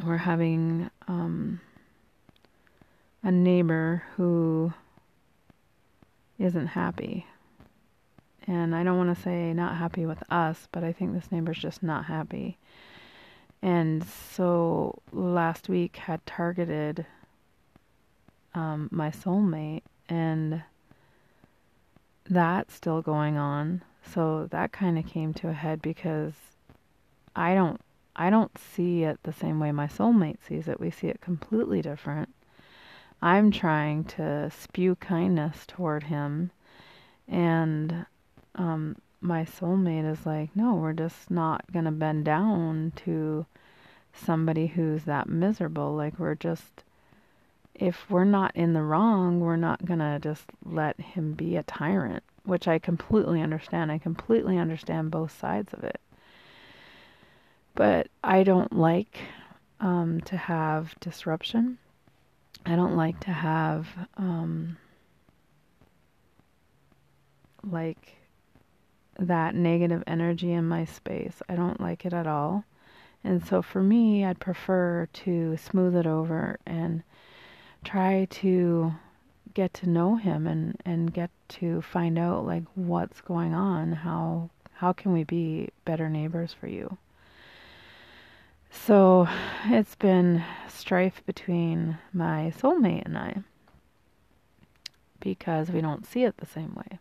we're 0.05 0.17
having 0.17 0.89
um, 1.07 1.59
a 3.23 3.31
neighbor 3.31 4.03
who 4.15 4.73
isn't 6.39 6.67
happy. 6.67 7.25
And 8.45 8.75
I 8.75 8.83
don't 8.83 8.97
want 8.97 9.15
to 9.15 9.21
say 9.21 9.53
not 9.53 9.75
happy 9.75 10.05
with 10.05 10.23
us, 10.29 10.67
but 10.71 10.83
I 10.83 10.93
think 10.93 11.13
this 11.13 11.31
neighbor's 11.31 11.57
just 11.57 11.83
not 11.83 12.05
happy. 12.05 12.57
And 13.61 14.05
so 14.05 15.01
last 15.11 15.67
week 15.67 15.97
had 15.97 16.25
targeted 16.25 17.05
um, 18.53 18.87
my 18.91 19.09
soulmate, 19.09 19.81
and 20.07 20.63
that's 22.29 22.73
still 22.73 23.01
going 23.01 23.37
on. 23.37 23.83
So 24.13 24.47
that 24.51 24.71
kind 24.71 24.97
of 24.97 25.05
came 25.05 25.33
to 25.35 25.49
a 25.49 25.53
head 25.53 25.81
because 25.81 26.33
I 27.37 27.53
don't 27.53 27.79
I 28.15 28.31
don't 28.31 28.57
see 28.57 29.03
it 29.03 29.19
the 29.21 29.31
same 29.31 29.59
way 29.59 29.71
my 29.71 29.85
soulmate 29.85 30.39
sees 30.45 30.67
it. 30.67 30.79
We 30.79 30.89
see 30.89 31.07
it 31.07 31.21
completely 31.21 31.83
different. 31.83 32.29
I'm 33.21 33.51
trying 33.51 34.05
to 34.05 34.49
spew 34.49 34.95
kindness 34.95 35.65
toward 35.67 36.03
him, 36.03 36.49
and 37.27 38.07
um, 38.55 38.95
my 39.21 39.45
soulmate 39.45 40.11
is 40.11 40.25
like, 40.25 40.55
no, 40.55 40.73
we're 40.73 40.93
just 40.93 41.29
not 41.29 41.71
gonna 41.71 41.91
bend 41.91 42.25
down 42.25 42.93
to 43.05 43.45
somebody 44.13 44.67
who's 44.67 45.03
that 45.03 45.29
miserable. 45.29 45.95
Like 45.95 46.17
we're 46.17 46.35
just, 46.35 46.83
if 47.75 48.09
we're 48.09 48.23
not 48.23 48.55
in 48.55 48.73
the 48.73 48.83
wrong, 48.83 49.41
we're 49.41 49.57
not 49.57 49.85
gonna 49.85 50.19
just 50.19 50.45
let 50.65 50.99
him 50.99 51.33
be 51.33 51.55
a 51.55 51.63
tyrant. 51.63 52.23
Which 52.45 52.67
I 52.67 52.79
completely 52.79 53.41
understand. 53.41 53.91
I 53.91 53.99
completely 53.99 54.57
understand 54.57 55.11
both 55.11 55.37
sides 55.37 55.73
of 55.73 55.83
it. 55.83 55.99
But 57.77 58.07
I 58.23 58.41
don't 58.41 58.73
like 58.73 59.19
um, 59.79 60.19
to 60.21 60.35
have 60.35 60.99
disruption. 60.99 61.77
I 62.65 62.75
don't 62.75 62.97
like 62.97 63.19
to 63.19 63.31
have 63.31 63.87
um, 64.17 64.77
like 67.63 68.15
that 69.19 69.53
negative 69.53 70.03
energy 70.07 70.51
in 70.53 70.67
my 70.67 70.85
space. 70.85 71.43
I 71.47 71.55
don't 71.55 71.79
like 71.79 72.03
it 72.03 72.13
at 72.13 72.25
all. 72.25 72.63
And 73.23 73.45
so 73.45 73.61
for 73.61 73.83
me, 73.83 74.25
I'd 74.25 74.39
prefer 74.39 75.07
to 75.13 75.55
smooth 75.57 75.95
it 75.95 76.07
over 76.07 76.57
and 76.65 77.03
try 77.83 78.25
to 78.31 78.95
get 79.53 79.71
to 79.75 79.89
know 79.89 80.15
him 80.15 80.47
and, 80.47 80.81
and 80.83 81.13
get 81.13 81.29
to 81.49 81.83
find 81.83 82.17
out 82.17 82.43
like 82.43 82.63
what's 82.73 83.21
going 83.21 83.53
on, 83.53 83.91
how 83.91 84.49
how 84.73 84.93
can 84.93 85.13
we 85.13 85.23
be 85.23 85.69
better 85.85 86.09
neighbors 86.09 86.53
for 86.59 86.67
you? 86.67 86.97
So 88.69 89.27
it's 89.65 89.95
been 89.95 90.43
strife 90.67 91.21
between 91.25 91.97
my 92.13 92.53
soulmate 92.57 93.05
and 93.05 93.17
I 93.17 93.37
because 95.19 95.69
we 95.69 95.81
don't 95.81 96.05
see 96.05 96.23
it 96.23 96.37
the 96.37 96.45
same 96.45 96.73
way. 96.75 96.99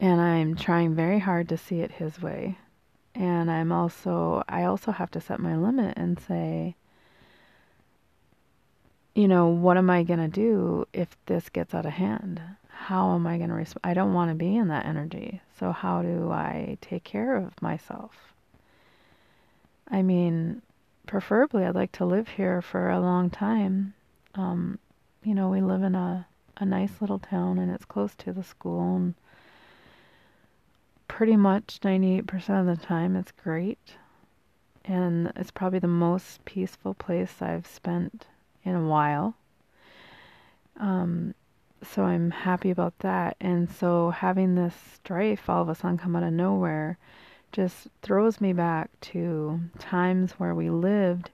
And 0.00 0.20
I'm 0.20 0.54
trying 0.54 0.94
very 0.94 1.18
hard 1.18 1.48
to 1.48 1.56
see 1.56 1.80
it 1.80 1.92
his 1.92 2.20
way. 2.22 2.58
And 3.14 3.50
I'm 3.50 3.72
also, 3.72 4.44
I 4.48 4.64
also 4.64 4.92
have 4.92 5.10
to 5.12 5.20
set 5.20 5.40
my 5.40 5.56
limit 5.56 5.94
and 5.96 6.20
say, 6.20 6.76
you 9.14 9.26
know, 9.26 9.48
what 9.48 9.76
am 9.76 9.90
I 9.90 10.04
going 10.04 10.20
to 10.20 10.28
do 10.28 10.86
if 10.92 11.08
this 11.26 11.48
gets 11.48 11.74
out 11.74 11.86
of 11.86 11.92
hand? 11.92 12.40
How 12.68 13.16
am 13.16 13.26
I 13.26 13.38
going 13.38 13.48
to 13.48 13.56
respond? 13.56 13.80
I 13.82 13.94
don't 13.94 14.14
want 14.14 14.30
to 14.30 14.36
be 14.36 14.56
in 14.56 14.68
that 14.68 14.86
energy. 14.86 15.42
So, 15.58 15.72
how 15.72 16.02
do 16.02 16.30
I 16.30 16.78
take 16.80 17.02
care 17.02 17.34
of 17.34 17.60
myself? 17.60 18.32
I 19.90 20.02
mean, 20.02 20.62
preferably, 21.06 21.64
I'd 21.64 21.74
like 21.74 21.92
to 21.92 22.04
live 22.04 22.28
here 22.28 22.60
for 22.60 22.90
a 22.90 23.00
long 23.00 23.30
time. 23.30 23.94
Um, 24.34 24.78
you 25.24 25.34
know, 25.34 25.48
we 25.48 25.60
live 25.60 25.82
in 25.82 25.94
a, 25.94 26.26
a 26.58 26.64
nice 26.64 27.00
little 27.00 27.18
town 27.18 27.58
and 27.58 27.72
it's 27.72 27.84
close 27.84 28.14
to 28.16 28.32
the 28.32 28.42
school. 28.42 28.96
And 28.96 29.14
pretty 31.08 31.36
much 31.36 31.80
98% 31.82 32.60
of 32.60 32.66
the 32.66 32.84
time 32.84 33.16
it's 33.16 33.32
great. 33.32 33.96
And 34.84 35.32
it's 35.36 35.50
probably 35.50 35.78
the 35.78 35.88
most 35.88 36.44
peaceful 36.44 36.94
place 36.94 37.40
I've 37.40 37.66
spent 37.66 38.26
in 38.64 38.74
a 38.74 38.86
while. 38.86 39.34
Um, 40.78 41.34
so 41.82 42.04
I'm 42.04 42.30
happy 42.30 42.70
about 42.70 42.98
that. 43.00 43.36
And 43.40 43.70
so 43.70 44.10
having 44.10 44.54
this 44.54 44.74
strife 44.94 45.48
all 45.48 45.62
of 45.62 45.68
a 45.68 45.74
sudden 45.74 45.98
come 45.98 46.16
out 46.16 46.22
of 46.22 46.32
nowhere 46.32 46.98
just 47.52 47.88
throws 48.02 48.40
me 48.40 48.52
back 48.52 48.90
to 49.00 49.60
times 49.78 50.32
where 50.32 50.54
we 50.54 50.70
lived 50.70 51.30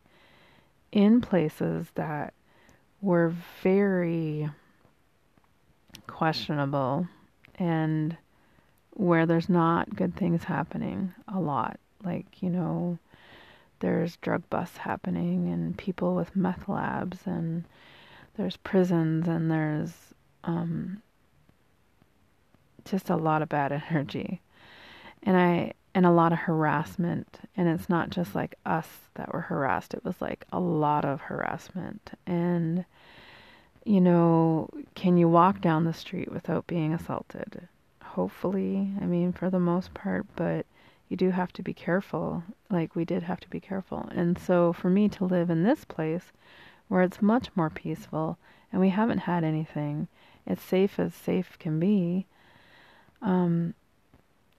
in 0.92 1.20
places 1.20 1.86
that 1.94 2.32
were 3.00 3.34
very 3.62 4.48
questionable 6.06 7.06
and 7.56 8.16
where 8.94 9.26
there's 9.26 9.48
not 9.48 9.94
good 9.94 10.14
things 10.16 10.44
happening 10.44 11.12
a 11.28 11.40
lot. 11.40 11.78
Like, 12.04 12.42
you 12.42 12.50
know, 12.50 12.98
there's 13.80 14.16
drug 14.16 14.48
busts 14.50 14.78
happening 14.78 15.48
and 15.48 15.76
people 15.76 16.14
with 16.14 16.36
meth 16.36 16.68
labs 16.68 17.18
and 17.26 17.64
there's 18.36 18.56
prisons 18.58 19.26
and 19.28 19.50
there's 19.50 19.92
um, 20.44 21.02
just 22.84 23.10
a 23.10 23.16
lot 23.16 23.42
of 23.42 23.48
bad 23.48 23.72
energy. 23.90 24.40
And 25.22 25.36
I 25.36 25.72
and 25.94 26.04
a 26.04 26.10
lot 26.10 26.32
of 26.32 26.38
harassment. 26.40 27.38
And 27.56 27.68
it's 27.68 27.88
not 27.88 28.10
just 28.10 28.34
like 28.34 28.56
us 28.66 28.88
that 29.14 29.32
were 29.32 29.42
harassed, 29.42 29.94
it 29.94 30.04
was 30.04 30.20
like 30.20 30.44
a 30.52 30.58
lot 30.58 31.04
of 31.04 31.20
harassment. 31.22 32.10
And, 32.26 32.84
you 33.84 34.00
know, 34.00 34.68
can 34.94 35.16
you 35.16 35.28
walk 35.28 35.60
down 35.60 35.84
the 35.84 35.92
street 35.92 36.32
without 36.32 36.66
being 36.66 36.92
assaulted? 36.92 37.68
Hopefully, 38.02 38.90
I 39.00 39.06
mean, 39.06 39.32
for 39.32 39.50
the 39.50 39.60
most 39.60 39.94
part, 39.94 40.26
but 40.36 40.66
you 41.08 41.16
do 41.16 41.30
have 41.30 41.52
to 41.54 41.62
be 41.62 41.74
careful. 41.74 42.42
Like, 42.70 42.96
we 42.96 43.04
did 43.04 43.22
have 43.22 43.40
to 43.40 43.50
be 43.50 43.60
careful. 43.60 44.08
And 44.12 44.38
so, 44.38 44.72
for 44.72 44.90
me 44.90 45.08
to 45.10 45.24
live 45.24 45.50
in 45.50 45.62
this 45.62 45.84
place 45.84 46.32
where 46.88 47.02
it's 47.02 47.22
much 47.22 47.48
more 47.54 47.70
peaceful 47.70 48.38
and 48.72 48.80
we 48.80 48.88
haven't 48.90 49.18
had 49.18 49.44
anything, 49.44 50.08
it's 50.46 50.62
safe 50.62 50.98
as 50.98 51.14
safe 51.14 51.56
can 51.58 51.78
be. 51.78 52.26
Um, 53.22 53.74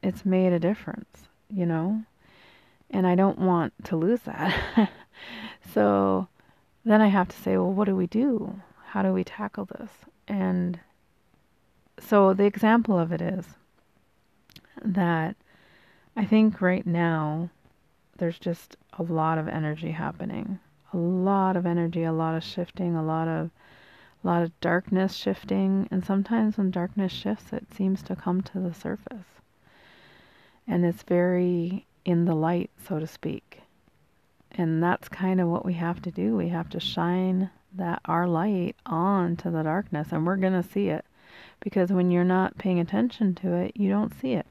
it's 0.05 0.23
made 0.23 0.53
a 0.53 0.59
difference, 0.59 1.27
you 1.49 1.65
know? 1.65 2.03
And 2.91 3.07
I 3.07 3.15
don't 3.15 3.39
want 3.39 3.73
to 3.85 3.95
lose 3.95 4.21
that. 4.21 4.91
so 5.73 6.27
then 6.85 7.01
I 7.01 7.07
have 7.07 7.27
to 7.29 7.35
say, 7.35 7.57
well, 7.57 7.73
what 7.73 7.85
do 7.85 7.95
we 7.95 8.05
do? 8.05 8.61
How 8.85 9.01
do 9.01 9.11
we 9.11 9.23
tackle 9.23 9.65
this? 9.65 9.89
And 10.27 10.79
so 11.99 12.35
the 12.35 12.45
example 12.45 12.99
of 12.99 13.11
it 13.11 13.19
is 13.19 13.47
that 14.83 15.35
I 16.15 16.23
think 16.23 16.61
right 16.61 16.85
now 16.85 17.49
there's 18.17 18.37
just 18.37 18.77
a 18.99 19.03
lot 19.03 19.39
of 19.39 19.47
energy 19.47 19.89
happening. 19.89 20.59
A 20.93 20.97
lot 20.97 21.57
of 21.57 21.65
energy, 21.65 22.03
a 22.03 22.13
lot 22.13 22.35
of 22.35 22.43
shifting, 22.43 22.95
a 22.95 23.03
lot 23.03 23.27
of 23.27 23.49
a 24.23 24.27
lot 24.27 24.43
of 24.43 24.59
darkness 24.59 25.13
shifting, 25.13 25.87
and 25.91 26.03
sometimes 26.03 26.57
when 26.57 26.71
darkness 26.71 27.11
shifts 27.11 27.53
it 27.53 27.71
seems 27.73 28.01
to 28.03 28.15
come 28.15 28.41
to 28.41 28.59
the 28.59 28.73
surface 28.73 29.34
and 30.67 30.85
it's 30.85 31.03
very 31.03 31.85
in 32.03 32.25
the 32.25 32.35
light, 32.35 32.69
so 32.87 32.99
to 32.99 33.07
speak. 33.07 33.61
And 34.51 34.81
that's 34.81 35.09
kind 35.09 35.41
of 35.41 35.47
what 35.49 35.65
we 35.65 35.73
have 35.73 36.01
to 36.03 36.11
do. 36.11 36.35
We 36.35 36.49
have 36.49 36.69
to 36.69 36.79
shine 36.79 37.49
that 37.73 38.01
our 38.05 38.27
light 38.27 38.75
on 38.85 39.35
to 39.37 39.51
the 39.51 39.63
darkness, 39.63 40.09
and 40.11 40.25
we're 40.25 40.37
going 40.37 40.61
to 40.61 40.67
see 40.67 40.89
it. 40.89 41.05
Because 41.59 41.91
when 41.91 42.11
you're 42.11 42.23
not 42.23 42.57
paying 42.57 42.79
attention 42.79 43.35
to 43.35 43.53
it, 43.53 43.73
you 43.75 43.89
don't 43.89 44.13
see 44.19 44.33
it. 44.33 44.47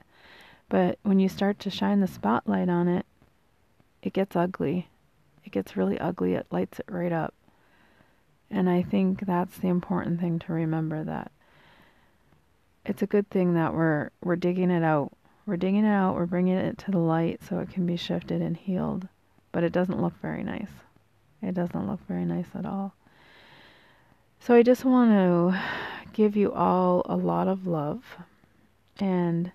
But 0.69 0.99
when 1.03 1.21
you 1.21 1.29
start 1.29 1.59
to 1.61 1.71
shine 1.71 2.01
the 2.01 2.07
spotlight 2.07 2.69
on 2.69 2.89
it, 2.89 3.07
it 4.03 4.13
gets 4.13 4.37
ugly. 4.37 4.89
It 5.45 5.53
gets 5.53 5.77
really 5.77 5.99
ugly. 5.99 6.35
It 6.35 6.47
lights 6.51 6.79
it 6.79 6.87
right 6.89 7.13
up. 7.13 7.35
And 8.51 8.69
I 8.69 8.83
think 8.83 9.27
that's 9.27 9.59
the 9.59 9.69
important 9.69 10.21
thing 10.21 10.39
to 10.41 10.53
remember 10.53 11.05
that 11.05 11.31
it's 12.87 13.03
a 13.03 13.07
good 13.07 13.29
thing 13.31 13.55
that 13.55 13.75
we're 13.75 14.11
we're 14.23 14.37
digging 14.37 14.71
it 14.71 14.83
out. 14.83 15.13
We're 15.47 15.57
digging 15.57 15.85
it 15.85 15.89
out, 15.89 16.15
we're 16.15 16.27
bringing 16.27 16.57
it 16.57 16.79
to 16.79 16.91
the 16.91 16.99
light 16.99 17.41
so 17.49 17.59
it 17.59 17.71
can 17.71 17.87
be 17.87 17.97
shifted 17.97 18.41
and 18.41 18.57
healed. 18.57 19.09
But 19.53 19.63
it 19.63 19.73
doesn't 19.73 20.01
look 20.01 20.15
very 20.21 20.43
nice. 20.43 20.71
It 21.43 21.55
doesn't 21.55 21.87
look 21.87 22.01
very 22.09 22.25
nice 22.25 22.49
at 22.55 22.65
all. 22.65 22.95
So 24.41 24.55
I 24.55 24.63
just 24.63 24.85
want 24.85 25.11
to 25.11 25.61
give 26.13 26.37
you 26.37 26.53
all 26.53 27.03
a 27.07 27.17
lot 27.17 27.49
of 27.49 27.67
love 27.67 28.03
and 28.99 29.51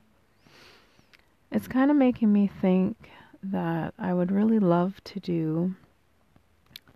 it's 1.52 1.68
kind 1.68 1.90
of 1.90 1.98
making 1.98 2.32
me 2.32 2.50
think 2.62 3.10
that 3.42 3.94
I 3.98 4.14
would 4.14 4.32
really 4.32 4.60
love 4.60 5.04
to 5.06 5.20
do 5.20 5.76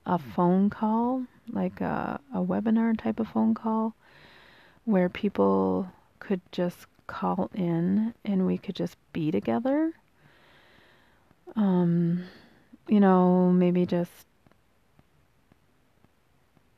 a 0.06 0.19
phone 0.19 0.69
call, 0.69 1.25
like 1.49 1.82
a, 1.82 2.19
a 2.34 2.39
webinar 2.39 2.97
type 2.97 3.19
of 3.19 3.29
phone 3.29 3.53
call, 3.53 3.95
where 4.86 5.10
people 5.10 5.91
could 6.19 6.41
just 6.51 6.86
call 7.07 7.49
in 7.53 8.13
and 8.25 8.45
we 8.45 8.57
could 8.57 8.75
just 8.75 8.97
be 9.11 9.31
together. 9.31 9.93
Um, 11.55 12.25
you 12.87 12.99
know, 12.99 13.51
maybe 13.51 13.85
just, 13.85 14.11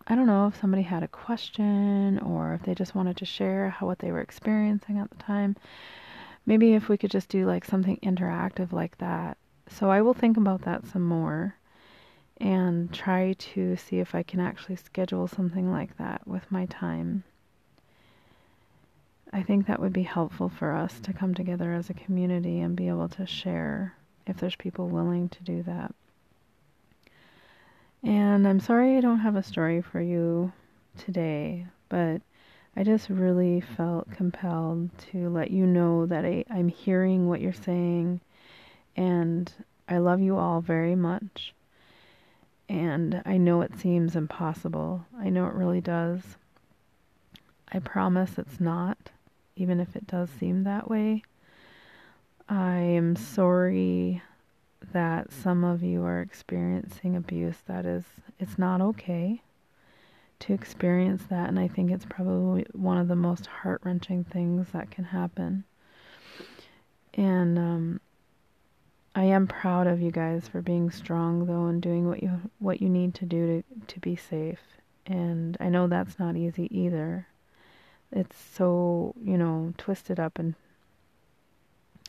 I 0.07 0.15
don't 0.15 0.27
know 0.27 0.47
if 0.47 0.59
somebody 0.59 0.83
had 0.83 1.03
a 1.03 1.07
question 1.07 2.19
or 2.19 2.53
if 2.53 2.63
they 2.63 2.75
just 2.75 2.95
wanted 2.95 3.17
to 3.17 3.25
share 3.25 3.69
how 3.69 3.87
what 3.87 3.99
they 3.99 4.11
were 4.11 4.21
experiencing 4.21 4.99
at 4.99 5.09
the 5.09 5.17
time. 5.17 5.55
Maybe 6.45 6.73
if 6.73 6.89
we 6.89 6.97
could 6.97 7.11
just 7.11 7.29
do 7.29 7.45
like 7.45 7.65
something 7.65 7.97
interactive 8.03 8.71
like 8.71 8.97
that. 8.99 9.37
So 9.67 9.89
I 9.89 10.01
will 10.01 10.13
think 10.13 10.37
about 10.37 10.61
that 10.63 10.85
some 10.85 11.01
more 11.01 11.55
and 12.37 12.93
try 12.93 13.33
to 13.33 13.75
see 13.77 13.99
if 13.99 14.13
I 14.13 14.21
can 14.21 14.39
actually 14.39 14.75
schedule 14.75 15.27
something 15.27 15.71
like 15.71 15.97
that 15.97 16.27
with 16.27 16.51
my 16.51 16.65
time. 16.65 17.23
I 19.35 19.43
think 19.43 19.67
that 19.67 19.81
would 19.81 19.91
be 19.91 20.03
helpful 20.03 20.47
for 20.47 20.71
us 20.71 20.97
to 21.01 21.11
come 21.11 21.33
together 21.33 21.73
as 21.73 21.89
a 21.89 21.93
community 21.93 22.61
and 22.61 22.73
be 22.73 22.87
able 22.87 23.09
to 23.09 23.25
share 23.25 23.93
if 24.25 24.37
there's 24.37 24.55
people 24.55 24.87
willing 24.87 25.27
to 25.27 25.43
do 25.43 25.61
that. 25.63 25.93
And 28.01 28.47
I'm 28.47 28.61
sorry 28.61 28.95
I 28.95 29.01
don't 29.01 29.19
have 29.19 29.35
a 29.35 29.43
story 29.43 29.81
for 29.81 29.99
you 29.99 30.53
today, 30.97 31.65
but 31.89 32.21
I 32.77 32.83
just 32.85 33.09
really 33.09 33.59
felt 33.59 34.09
compelled 34.09 34.97
to 35.11 35.27
let 35.27 35.51
you 35.51 35.65
know 35.65 36.05
that 36.05 36.23
I, 36.23 36.45
I'm 36.49 36.69
hearing 36.69 37.27
what 37.27 37.41
you're 37.41 37.51
saying 37.51 38.21
and 38.95 39.51
I 39.89 39.97
love 39.97 40.21
you 40.21 40.37
all 40.37 40.61
very 40.61 40.95
much. 40.95 41.53
And 42.69 43.21
I 43.25 43.35
know 43.35 43.59
it 43.63 43.77
seems 43.77 44.15
impossible. 44.15 45.05
I 45.19 45.29
know 45.29 45.45
it 45.47 45.55
really 45.55 45.81
does. 45.81 46.21
I 47.69 47.79
promise 47.79 48.37
it's 48.37 48.61
not, 48.61 49.11
even 49.55 49.79
if 49.79 49.95
it 49.95 50.07
does 50.07 50.29
seem 50.39 50.63
that 50.63 50.89
way. 50.89 51.23
I 52.47 52.77
am 52.77 53.15
sorry 53.15 54.21
that 54.93 55.31
some 55.31 55.63
of 55.63 55.81
you 55.81 56.03
are 56.03 56.21
experiencing 56.21 57.15
abuse. 57.15 57.57
That 57.67 57.85
is, 57.85 58.03
it's 58.39 58.57
not 58.57 58.81
okay 58.81 59.41
to 60.39 60.53
experience 60.53 61.23
that, 61.29 61.49
and 61.49 61.59
I 61.59 61.67
think 61.67 61.91
it's 61.91 62.05
probably 62.05 62.65
one 62.73 62.97
of 62.97 63.07
the 63.07 63.15
most 63.15 63.45
heart 63.45 63.81
wrenching 63.83 64.25
things 64.25 64.67
that 64.73 64.91
can 64.91 65.05
happen. 65.05 65.63
And 67.13 67.57
um, 67.57 68.01
I 69.15 69.23
am 69.23 69.47
proud 69.47 69.87
of 69.87 70.01
you 70.01 70.11
guys 70.11 70.47
for 70.47 70.61
being 70.61 70.91
strong 70.91 71.45
though 71.45 71.67
and 71.67 71.81
doing 71.81 72.07
what 72.07 72.21
you 72.21 72.41
what 72.59 72.81
you 72.81 72.89
need 72.89 73.15
to 73.15 73.25
do 73.25 73.63
to 73.63 73.85
to 73.93 73.99
be 74.01 74.17
safe. 74.17 74.59
And 75.05 75.55
I 75.59 75.69
know 75.69 75.87
that's 75.87 76.19
not 76.19 76.35
easy 76.35 76.67
either. 76.69 77.27
It's 78.11 78.37
so, 78.37 79.13
you 79.21 79.37
know, 79.37 79.73
twisted 79.77 80.19
up 80.19 80.39
and 80.39 80.55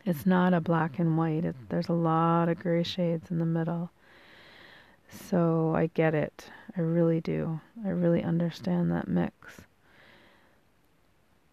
it's 0.04 0.24
not 0.24 0.54
a 0.54 0.60
black 0.60 0.98
and 0.98 1.18
white. 1.18 1.44
It, 1.44 1.56
there's 1.68 1.88
a 1.88 1.94
lot 1.94 2.48
of 2.48 2.58
gray 2.58 2.82
shades 2.82 3.30
in 3.30 3.38
the 3.38 3.46
middle. 3.46 3.90
So 5.10 5.74
I 5.74 5.86
get 5.86 6.14
it. 6.14 6.50
I 6.76 6.80
really 6.80 7.20
do. 7.20 7.60
I 7.84 7.88
really 7.88 8.22
understand 8.22 8.92
that 8.92 9.08
mix. 9.08 9.34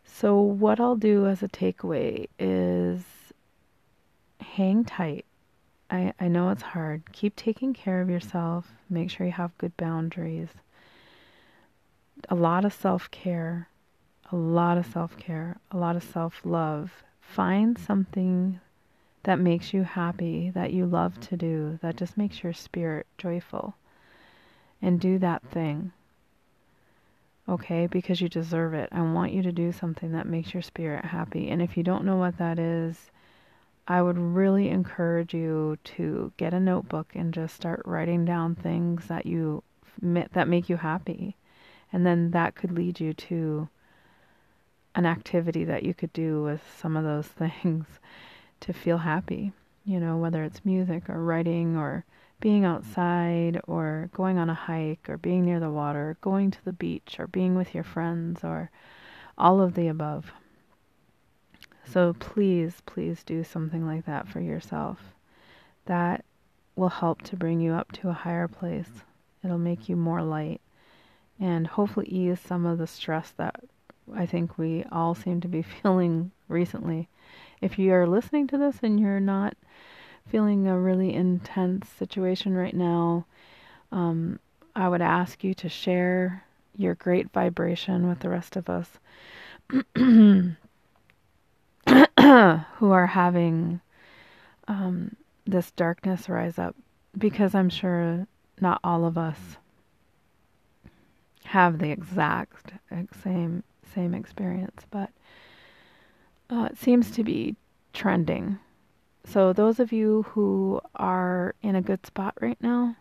So, 0.05 0.39
what 0.39 0.79
I'll 0.79 0.95
do 0.95 1.25
as 1.25 1.41
a 1.41 1.47
takeaway 1.47 2.27
is 2.37 3.01
hang 4.39 4.85
tight 4.85 5.25
I, 5.93 6.11
I 6.19 6.27
know 6.27 6.49
it's 6.49 6.63
hard. 6.63 7.03
Keep 7.11 7.35
taking 7.35 7.71
care 7.71 8.01
of 8.01 8.09
yourself. 8.09 8.67
Make 8.89 9.11
sure 9.11 9.27
you 9.27 9.31
have 9.33 9.55
good 9.59 9.77
boundaries. 9.77 10.49
A 12.29 12.35
lot 12.35 12.65
of 12.65 12.73
self 12.73 13.11
care, 13.11 13.67
a 14.33 14.35
lot 14.35 14.79
of 14.79 14.85
self 14.87 15.15
care, 15.15 15.57
a 15.69 15.77
lot 15.77 15.95
of 15.95 16.03
self 16.03 16.41
love. 16.43 17.03
Find 17.21 17.77
something 17.77 18.59
that 19.21 19.39
makes 19.39 19.73
you 19.73 19.83
happy, 19.83 20.49
that 20.49 20.73
you 20.73 20.87
love 20.87 21.19
to 21.29 21.37
do, 21.37 21.77
that 21.83 21.95
just 21.95 22.17
makes 22.17 22.41
your 22.41 22.51
spirit 22.51 23.05
joyful. 23.17 23.75
And 24.81 24.99
do 24.99 25.19
that 25.19 25.43
thing. 25.43 25.91
Okay? 27.47 27.85
Because 27.85 28.21
you 28.21 28.27
deserve 28.27 28.73
it. 28.73 28.89
I 28.91 29.01
want 29.03 29.33
you 29.33 29.43
to 29.43 29.51
do 29.51 29.71
something 29.71 30.11
that 30.11 30.27
makes 30.27 30.53
your 30.53 30.63
spirit 30.63 31.05
happy. 31.05 31.49
And 31.49 31.61
if 31.61 31.77
you 31.77 31.83
don't 31.83 32.03
know 32.03 32.17
what 32.17 32.37
that 32.39 32.57
is, 32.57 33.11
I 33.87 34.01
would 34.01 34.17
really 34.17 34.69
encourage 34.69 35.33
you 35.33 35.77
to 35.83 36.33
get 36.37 36.53
a 36.53 36.59
notebook 36.59 37.11
and 37.13 37.33
just 37.33 37.55
start 37.55 37.83
writing 37.85 38.25
down 38.25 38.55
things 38.55 39.05
that 39.07 39.27
you 39.27 39.63
that 40.01 40.47
make 40.47 40.69
you 40.69 40.77
happy. 40.77 41.35
And 41.93 42.03
then 42.03 42.31
that 42.31 42.55
could 42.55 42.71
lead 42.71 42.99
you 42.99 43.13
to 43.13 43.69
an 44.95 45.05
activity 45.05 45.63
that 45.65 45.83
you 45.83 45.93
could 45.93 46.13
do 46.13 46.43
with 46.43 46.61
some 46.79 46.95
of 46.95 47.03
those 47.03 47.27
things 47.63 47.85
to 48.61 48.73
feel 48.73 48.99
happy. 48.99 49.51
You 49.85 49.99
know, 49.99 50.17
whether 50.17 50.43
it's 50.43 50.63
music 50.63 51.09
or 51.09 51.23
writing 51.23 51.75
or 51.75 52.05
being 52.39 52.65
outside 52.65 53.59
or 53.67 54.09
going 54.13 54.37
on 54.37 54.49
a 54.49 54.53
hike 54.53 55.09
or 55.09 55.17
being 55.17 55.45
near 55.45 55.59
the 55.59 55.69
water, 55.69 56.17
going 56.21 56.51
to 56.51 56.65
the 56.65 56.73
beach 56.73 57.17
or 57.19 57.27
being 57.27 57.55
with 57.55 57.73
your 57.73 57.83
friends 57.83 58.43
or 58.43 58.69
all 59.37 59.61
of 59.61 59.73
the 59.73 59.87
above. 59.87 60.31
So 61.85 62.13
please, 62.13 62.81
please 62.85 63.23
do 63.23 63.43
something 63.43 63.85
like 63.85 64.05
that 64.05 64.27
for 64.27 64.39
yourself. 64.39 64.99
That 65.85 66.23
will 66.75 66.89
help 66.89 67.21
to 67.23 67.35
bring 67.35 67.59
you 67.59 67.73
up 67.73 67.91
to 67.93 68.09
a 68.09 68.13
higher 68.13 68.47
place. 68.47 68.89
It'll 69.43 69.57
make 69.57 69.89
you 69.89 69.95
more 69.95 70.23
light 70.23 70.61
and 71.39 71.67
hopefully 71.67 72.07
ease 72.07 72.39
some 72.39 72.65
of 72.65 72.77
the 72.77 72.87
stress 72.87 73.31
that 73.37 73.55
I 74.15 74.25
think 74.25 74.57
we 74.57 74.83
all 74.91 75.15
seem 75.15 75.41
to 75.41 75.47
be 75.47 75.61
feeling 75.81 76.31
recently. 76.47 77.09
If 77.61 77.79
you 77.79 77.93
are 77.93 78.07
listening 78.07 78.47
to 78.47 78.57
this 78.57 78.77
and 78.83 78.99
you're 78.99 79.19
not 79.19 79.55
feeling 80.27 80.67
a 80.67 80.79
really 80.79 81.13
intense 81.13 81.87
situation 81.89 82.55
right 82.55 82.75
now, 82.75 83.25
um, 83.91 84.39
I 84.75 84.89
would 84.89 85.01
ask 85.01 85.43
you 85.43 85.53
to 85.55 85.69
share 85.69 86.43
your 86.75 86.95
great 86.95 87.31
vibration 87.31 88.07
with 88.07 88.19
the 88.19 88.29
rest 88.29 88.55
of 88.55 88.69
us. 88.69 88.89
who 92.77 92.91
are 92.91 93.07
having 93.07 93.81
um, 94.67 95.15
this 95.45 95.71
darkness 95.71 96.29
rise 96.29 96.57
up 96.57 96.75
because 97.17 97.53
I'm 97.53 97.69
sure 97.69 98.27
not 98.59 98.79
all 98.83 99.05
of 99.05 99.17
us 99.17 99.37
have 101.45 101.79
the 101.79 101.91
exact 101.91 102.73
same 103.23 103.63
same 103.87 104.13
experience, 104.13 104.83
but 104.91 105.09
uh, 106.49 106.69
it 106.71 106.77
seems 106.77 107.11
to 107.11 107.23
be 107.23 107.55
trending. 107.93 108.59
So 109.25 109.53
those 109.53 109.79
of 109.79 109.91
you 109.91 110.23
who 110.29 110.81
are 110.95 111.55
in 111.61 111.75
a 111.75 111.81
good 111.81 112.05
spot 112.05 112.35
right 112.41 112.57
now, 112.61 112.95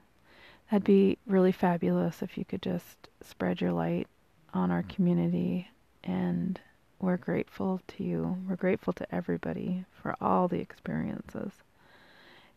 that'd 0.70 0.84
be 0.84 1.18
really 1.26 1.52
fabulous 1.52 2.22
if 2.22 2.38
you 2.38 2.44
could 2.44 2.62
just 2.62 3.08
spread 3.22 3.60
your 3.60 3.72
light 3.72 4.06
on 4.54 4.70
our 4.70 4.82
community 4.84 5.68
and 6.04 6.60
we're 7.00 7.16
grateful 7.16 7.80
to 7.88 8.04
you. 8.04 8.38
We're 8.48 8.56
grateful 8.56 8.92
to 8.94 9.14
everybody 9.14 9.84
for 10.00 10.14
all 10.20 10.46
the 10.46 10.60
experiences. 10.60 11.52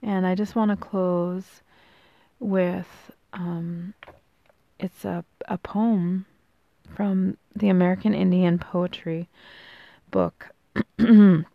And 0.03 0.25
I 0.27 0.35
just 0.35 0.55
want 0.55 0.69
to 0.69 0.77
close 0.77 1.61
with 2.39 3.11
um, 3.33 3.95
it's 4.79 5.03
a, 5.03 5.25
a 5.47 5.57
poem 5.57 6.25
from 6.95 7.37
the 7.55 7.69
American 7.69 8.13
Indian 8.13 8.59
Poetry 8.59 9.29
book. 10.11 10.49
um, 10.99 11.45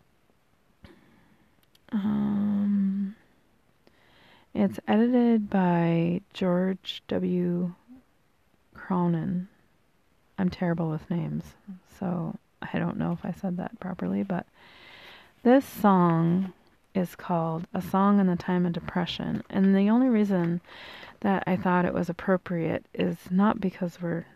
it's 4.54 4.80
edited 4.88 5.48
by 5.50 6.20
George 6.32 7.02
W. 7.08 7.74
Cronyn. 8.74 9.46
I'm 10.38 10.50
terrible 10.50 10.90
with 10.90 11.10
names, 11.10 11.44
so 11.98 12.36
I 12.62 12.78
don't 12.78 12.96
know 12.96 13.12
if 13.12 13.24
I 13.24 13.32
said 13.32 13.56
that 13.58 13.78
properly, 13.78 14.22
but 14.22 14.46
this 15.42 15.64
song 15.64 16.52
is 16.94 17.14
called 17.14 17.66
A 17.72 17.80
Song 17.80 18.18
in 18.18 18.26
the 18.26 18.36
Time 18.36 18.66
of 18.66 18.72
Depression. 18.72 19.42
And 19.48 19.76
the 19.76 19.90
only 19.90 20.08
reason 20.08 20.60
that 21.20 21.44
I 21.46 21.56
thought 21.56 21.84
it 21.84 21.94
was 21.94 22.08
appropriate 22.08 22.84
is 22.94 23.16
not 23.30 23.60
because 23.60 24.00
we're 24.02 24.26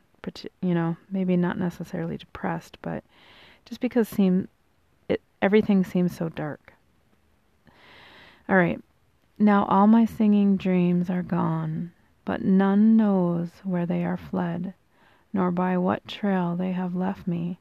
you 0.61 0.75
know, 0.75 0.97
maybe 1.11 1.37
not 1.37 1.59
necessarily 1.59 2.17
depressed, 2.17 2.79
but 2.83 3.05
just 3.65 3.81
because 3.81 4.09
seem 4.09 4.49
it 5.09 5.21
everything 5.41 5.85
seems 5.85 6.17
so 6.17 6.29
dark. 6.29 6.73
All 8.49 8.57
right. 8.57 8.81
Now 9.39 9.65
all 9.67 9.87
my 9.87 10.05
singing 10.05 10.57
dreams 10.57 11.11
are 11.11 11.23
gone, 11.23 11.93
but 12.25 12.43
none 12.43 12.97
knows 12.97 13.51
where 13.65 13.87
they 13.87 14.05
are 14.05 14.17
fled, 14.17 14.75
nor 15.33 15.51
by 15.51 15.77
what 15.77 16.07
trail 16.07 16.55
they 16.57 16.73
have 16.73 16.95
left 16.95 17.27
me. 17.27 17.59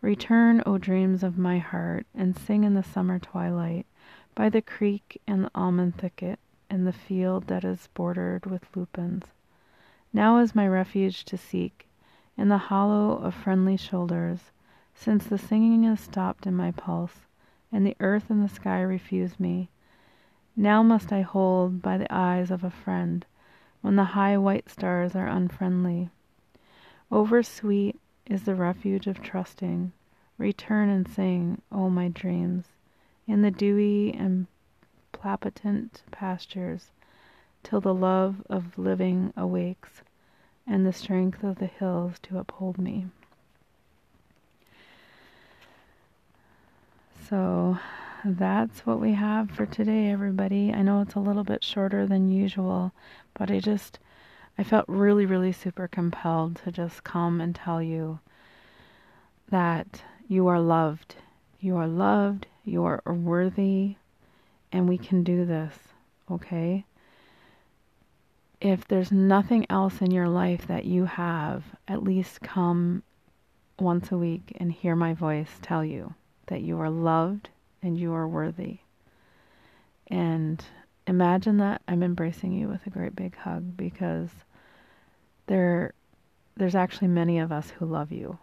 Return, 0.00 0.62
O 0.66 0.78
dreams 0.78 1.22
of 1.22 1.38
my 1.38 1.58
heart, 1.58 2.06
and 2.14 2.36
sing 2.36 2.64
in 2.64 2.74
the 2.74 2.82
summer 2.82 3.18
twilight, 3.18 3.86
by 4.34 4.48
the 4.48 4.62
creek 4.62 5.20
and 5.26 5.44
the 5.44 5.50
almond 5.54 5.96
thicket, 5.96 6.38
and 6.68 6.86
the 6.86 6.92
field 6.92 7.46
that 7.48 7.64
is 7.64 7.88
bordered 7.94 8.46
with 8.46 8.64
lupins. 8.74 9.24
Now 10.12 10.38
is 10.38 10.56
my 10.56 10.66
refuge 10.66 11.24
to 11.26 11.36
seek, 11.36 11.88
in 12.36 12.48
the 12.48 12.58
hollow 12.58 13.12
of 13.18 13.32
friendly 13.32 13.76
shoulders, 13.76 14.50
since 14.92 15.26
the 15.26 15.38
singing 15.38 15.84
is 15.84 16.00
stopped 16.00 16.46
in 16.46 16.56
my 16.56 16.72
pulse, 16.72 17.26
and 17.70 17.86
the 17.86 17.96
earth 18.00 18.28
and 18.28 18.42
the 18.42 18.48
sky 18.48 18.80
refuse 18.80 19.38
me. 19.38 19.70
Now 20.56 20.82
must 20.82 21.12
I 21.12 21.20
hold 21.20 21.80
by 21.80 21.96
the 21.96 22.12
eyes 22.12 22.50
of 22.50 22.64
a 22.64 22.70
friend, 22.70 23.24
when 23.82 23.94
the 23.94 24.04
high 24.04 24.36
white 24.36 24.68
stars 24.68 25.14
are 25.14 25.28
unfriendly. 25.28 26.10
Over 27.12 27.44
sweet 27.44 28.00
is 28.26 28.42
the 28.42 28.56
refuge 28.56 29.06
of 29.06 29.22
trusting. 29.22 29.92
Return 30.38 30.88
and 30.88 31.06
sing, 31.06 31.62
O 31.70 31.88
my 31.88 32.08
dreams, 32.08 32.66
in 33.28 33.42
the 33.42 33.50
dewy 33.52 34.12
and 34.12 34.48
palpitant 35.12 36.02
pastures 36.10 36.90
till 37.62 37.80
the 37.80 37.94
love 37.94 38.42
of 38.48 38.78
living 38.78 39.32
awakes, 39.36 40.02
and 40.66 40.86
the 40.86 40.92
strength 40.92 41.42
of 41.42 41.58
the 41.58 41.66
hills 41.66 42.14
to 42.22 42.38
uphold 42.38 42.78
me. 42.78 43.06
So 47.28 47.78
that's 48.24 48.80
what 48.80 49.00
we 49.00 49.12
have 49.12 49.50
for 49.50 49.64
today, 49.66 50.10
everybody. 50.10 50.72
I 50.72 50.82
know 50.82 51.00
it's 51.00 51.14
a 51.14 51.20
little 51.20 51.44
bit 51.44 51.62
shorter 51.62 52.06
than 52.06 52.30
usual, 52.30 52.92
but 53.34 53.50
I 53.50 53.60
just, 53.60 53.98
I 54.58 54.64
felt 54.64 54.84
really, 54.88 55.26
really 55.26 55.52
super 55.52 55.86
compelled 55.88 56.56
to 56.64 56.72
just 56.72 57.04
come 57.04 57.40
and 57.40 57.54
tell 57.54 57.82
you 57.82 58.18
that 59.48 60.02
you 60.28 60.48
are 60.48 60.60
loved. 60.60 61.16
You 61.60 61.76
are 61.76 61.86
loved, 61.86 62.46
you 62.64 62.84
are 62.84 63.02
worthy, 63.06 63.96
and 64.72 64.88
we 64.88 64.98
can 64.98 65.22
do 65.22 65.44
this, 65.44 65.74
okay? 66.30 66.84
If 68.60 68.86
there's 68.86 69.10
nothing 69.10 69.66
else 69.70 70.02
in 70.02 70.10
your 70.10 70.28
life 70.28 70.66
that 70.66 70.84
you 70.84 71.06
have, 71.06 71.64
at 71.88 72.02
least 72.02 72.42
come 72.42 73.02
once 73.78 74.12
a 74.12 74.18
week 74.18 74.52
and 74.56 74.70
hear 74.70 74.94
my 74.94 75.14
voice 75.14 75.48
tell 75.62 75.82
you 75.84 76.14
that 76.48 76.60
you 76.60 76.78
are 76.78 76.90
loved 76.90 77.48
and 77.82 77.98
you 77.98 78.12
are 78.12 78.28
worthy. 78.28 78.78
And 80.08 80.62
imagine 81.06 81.56
that 81.58 81.80
I'm 81.88 82.02
embracing 82.02 82.52
you 82.52 82.68
with 82.68 82.86
a 82.86 82.90
great 82.90 83.16
big 83.16 83.34
hug 83.36 83.76
because 83.76 84.28
there 85.46 85.94
there's 86.56 86.74
actually 86.74 87.08
many 87.08 87.38
of 87.38 87.50
us 87.50 87.70
who 87.70 87.86
love 87.86 88.12
you. 88.12 88.38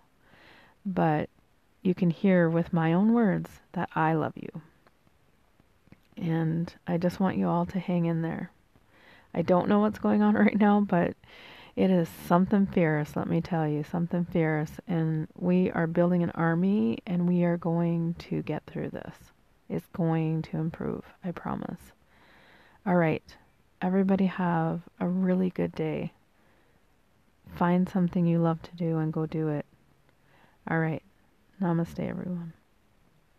But 0.84 1.30
you 1.84 1.94
can 1.94 2.10
hear 2.10 2.50
with 2.50 2.74
my 2.74 2.94
own 2.94 3.14
words 3.14 3.60
that 3.74 3.90
I 3.94 4.14
love 4.14 4.34
you. 4.36 4.62
And 6.16 6.74
I 6.88 6.98
just 6.98 7.20
want 7.20 7.38
you 7.38 7.48
all 7.48 7.68
to 7.68 7.80
hang 7.80 8.06
in 8.06 8.24
there 8.24 8.50
I 9.38 9.44
don't 9.44 9.70
know 9.70 9.80
what's 9.80 10.00
going 10.00 10.24
on 10.24 10.34
right 10.46 10.60
now, 10.60 10.80
but 10.80 11.14
it 11.76 11.92
is 11.92 12.10
something 12.28 12.66
fierce, 12.66 13.16
let 13.16 13.28
me 13.28 13.40
tell 13.40 13.68
you, 13.68 13.84
something 13.84 14.26
fierce. 14.26 14.72
And 14.88 15.28
we 15.38 15.70
are 15.72 15.86
building 15.86 16.24
an 16.24 16.32
army 16.32 16.98
and 17.06 17.28
we 17.28 17.44
are 17.44 17.58
going 17.58 18.16
to 18.16 18.42
get 18.42 18.66
through 18.66 18.90
this. 18.90 19.16
It's 19.70 19.86
going 19.94 20.42
to 20.44 20.58
improve, 20.58 21.04
I 21.24 21.32
promise. 21.32 21.92
All 22.84 22.96
right, 22.96 23.22
everybody 23.80 24.26
have 24.26 24.82
a 25.00 25.08
really 25.08 25.52
good 25.52 25.74
day. 25.76 26.14
Find 27.56 27.88
something 27.88 28.26
you 28.26 28.40
love 28.40 28.64
to 28.64 28.76
do 28.76 28.98
and 28.98 29.14
go 29.14 29.28
do 29.28 29.50
it. 29.50 29.68
All 30.68 30.80
right, 30.80 31.04
namaste, 31.62 32.00
everyone. 32.00 32.54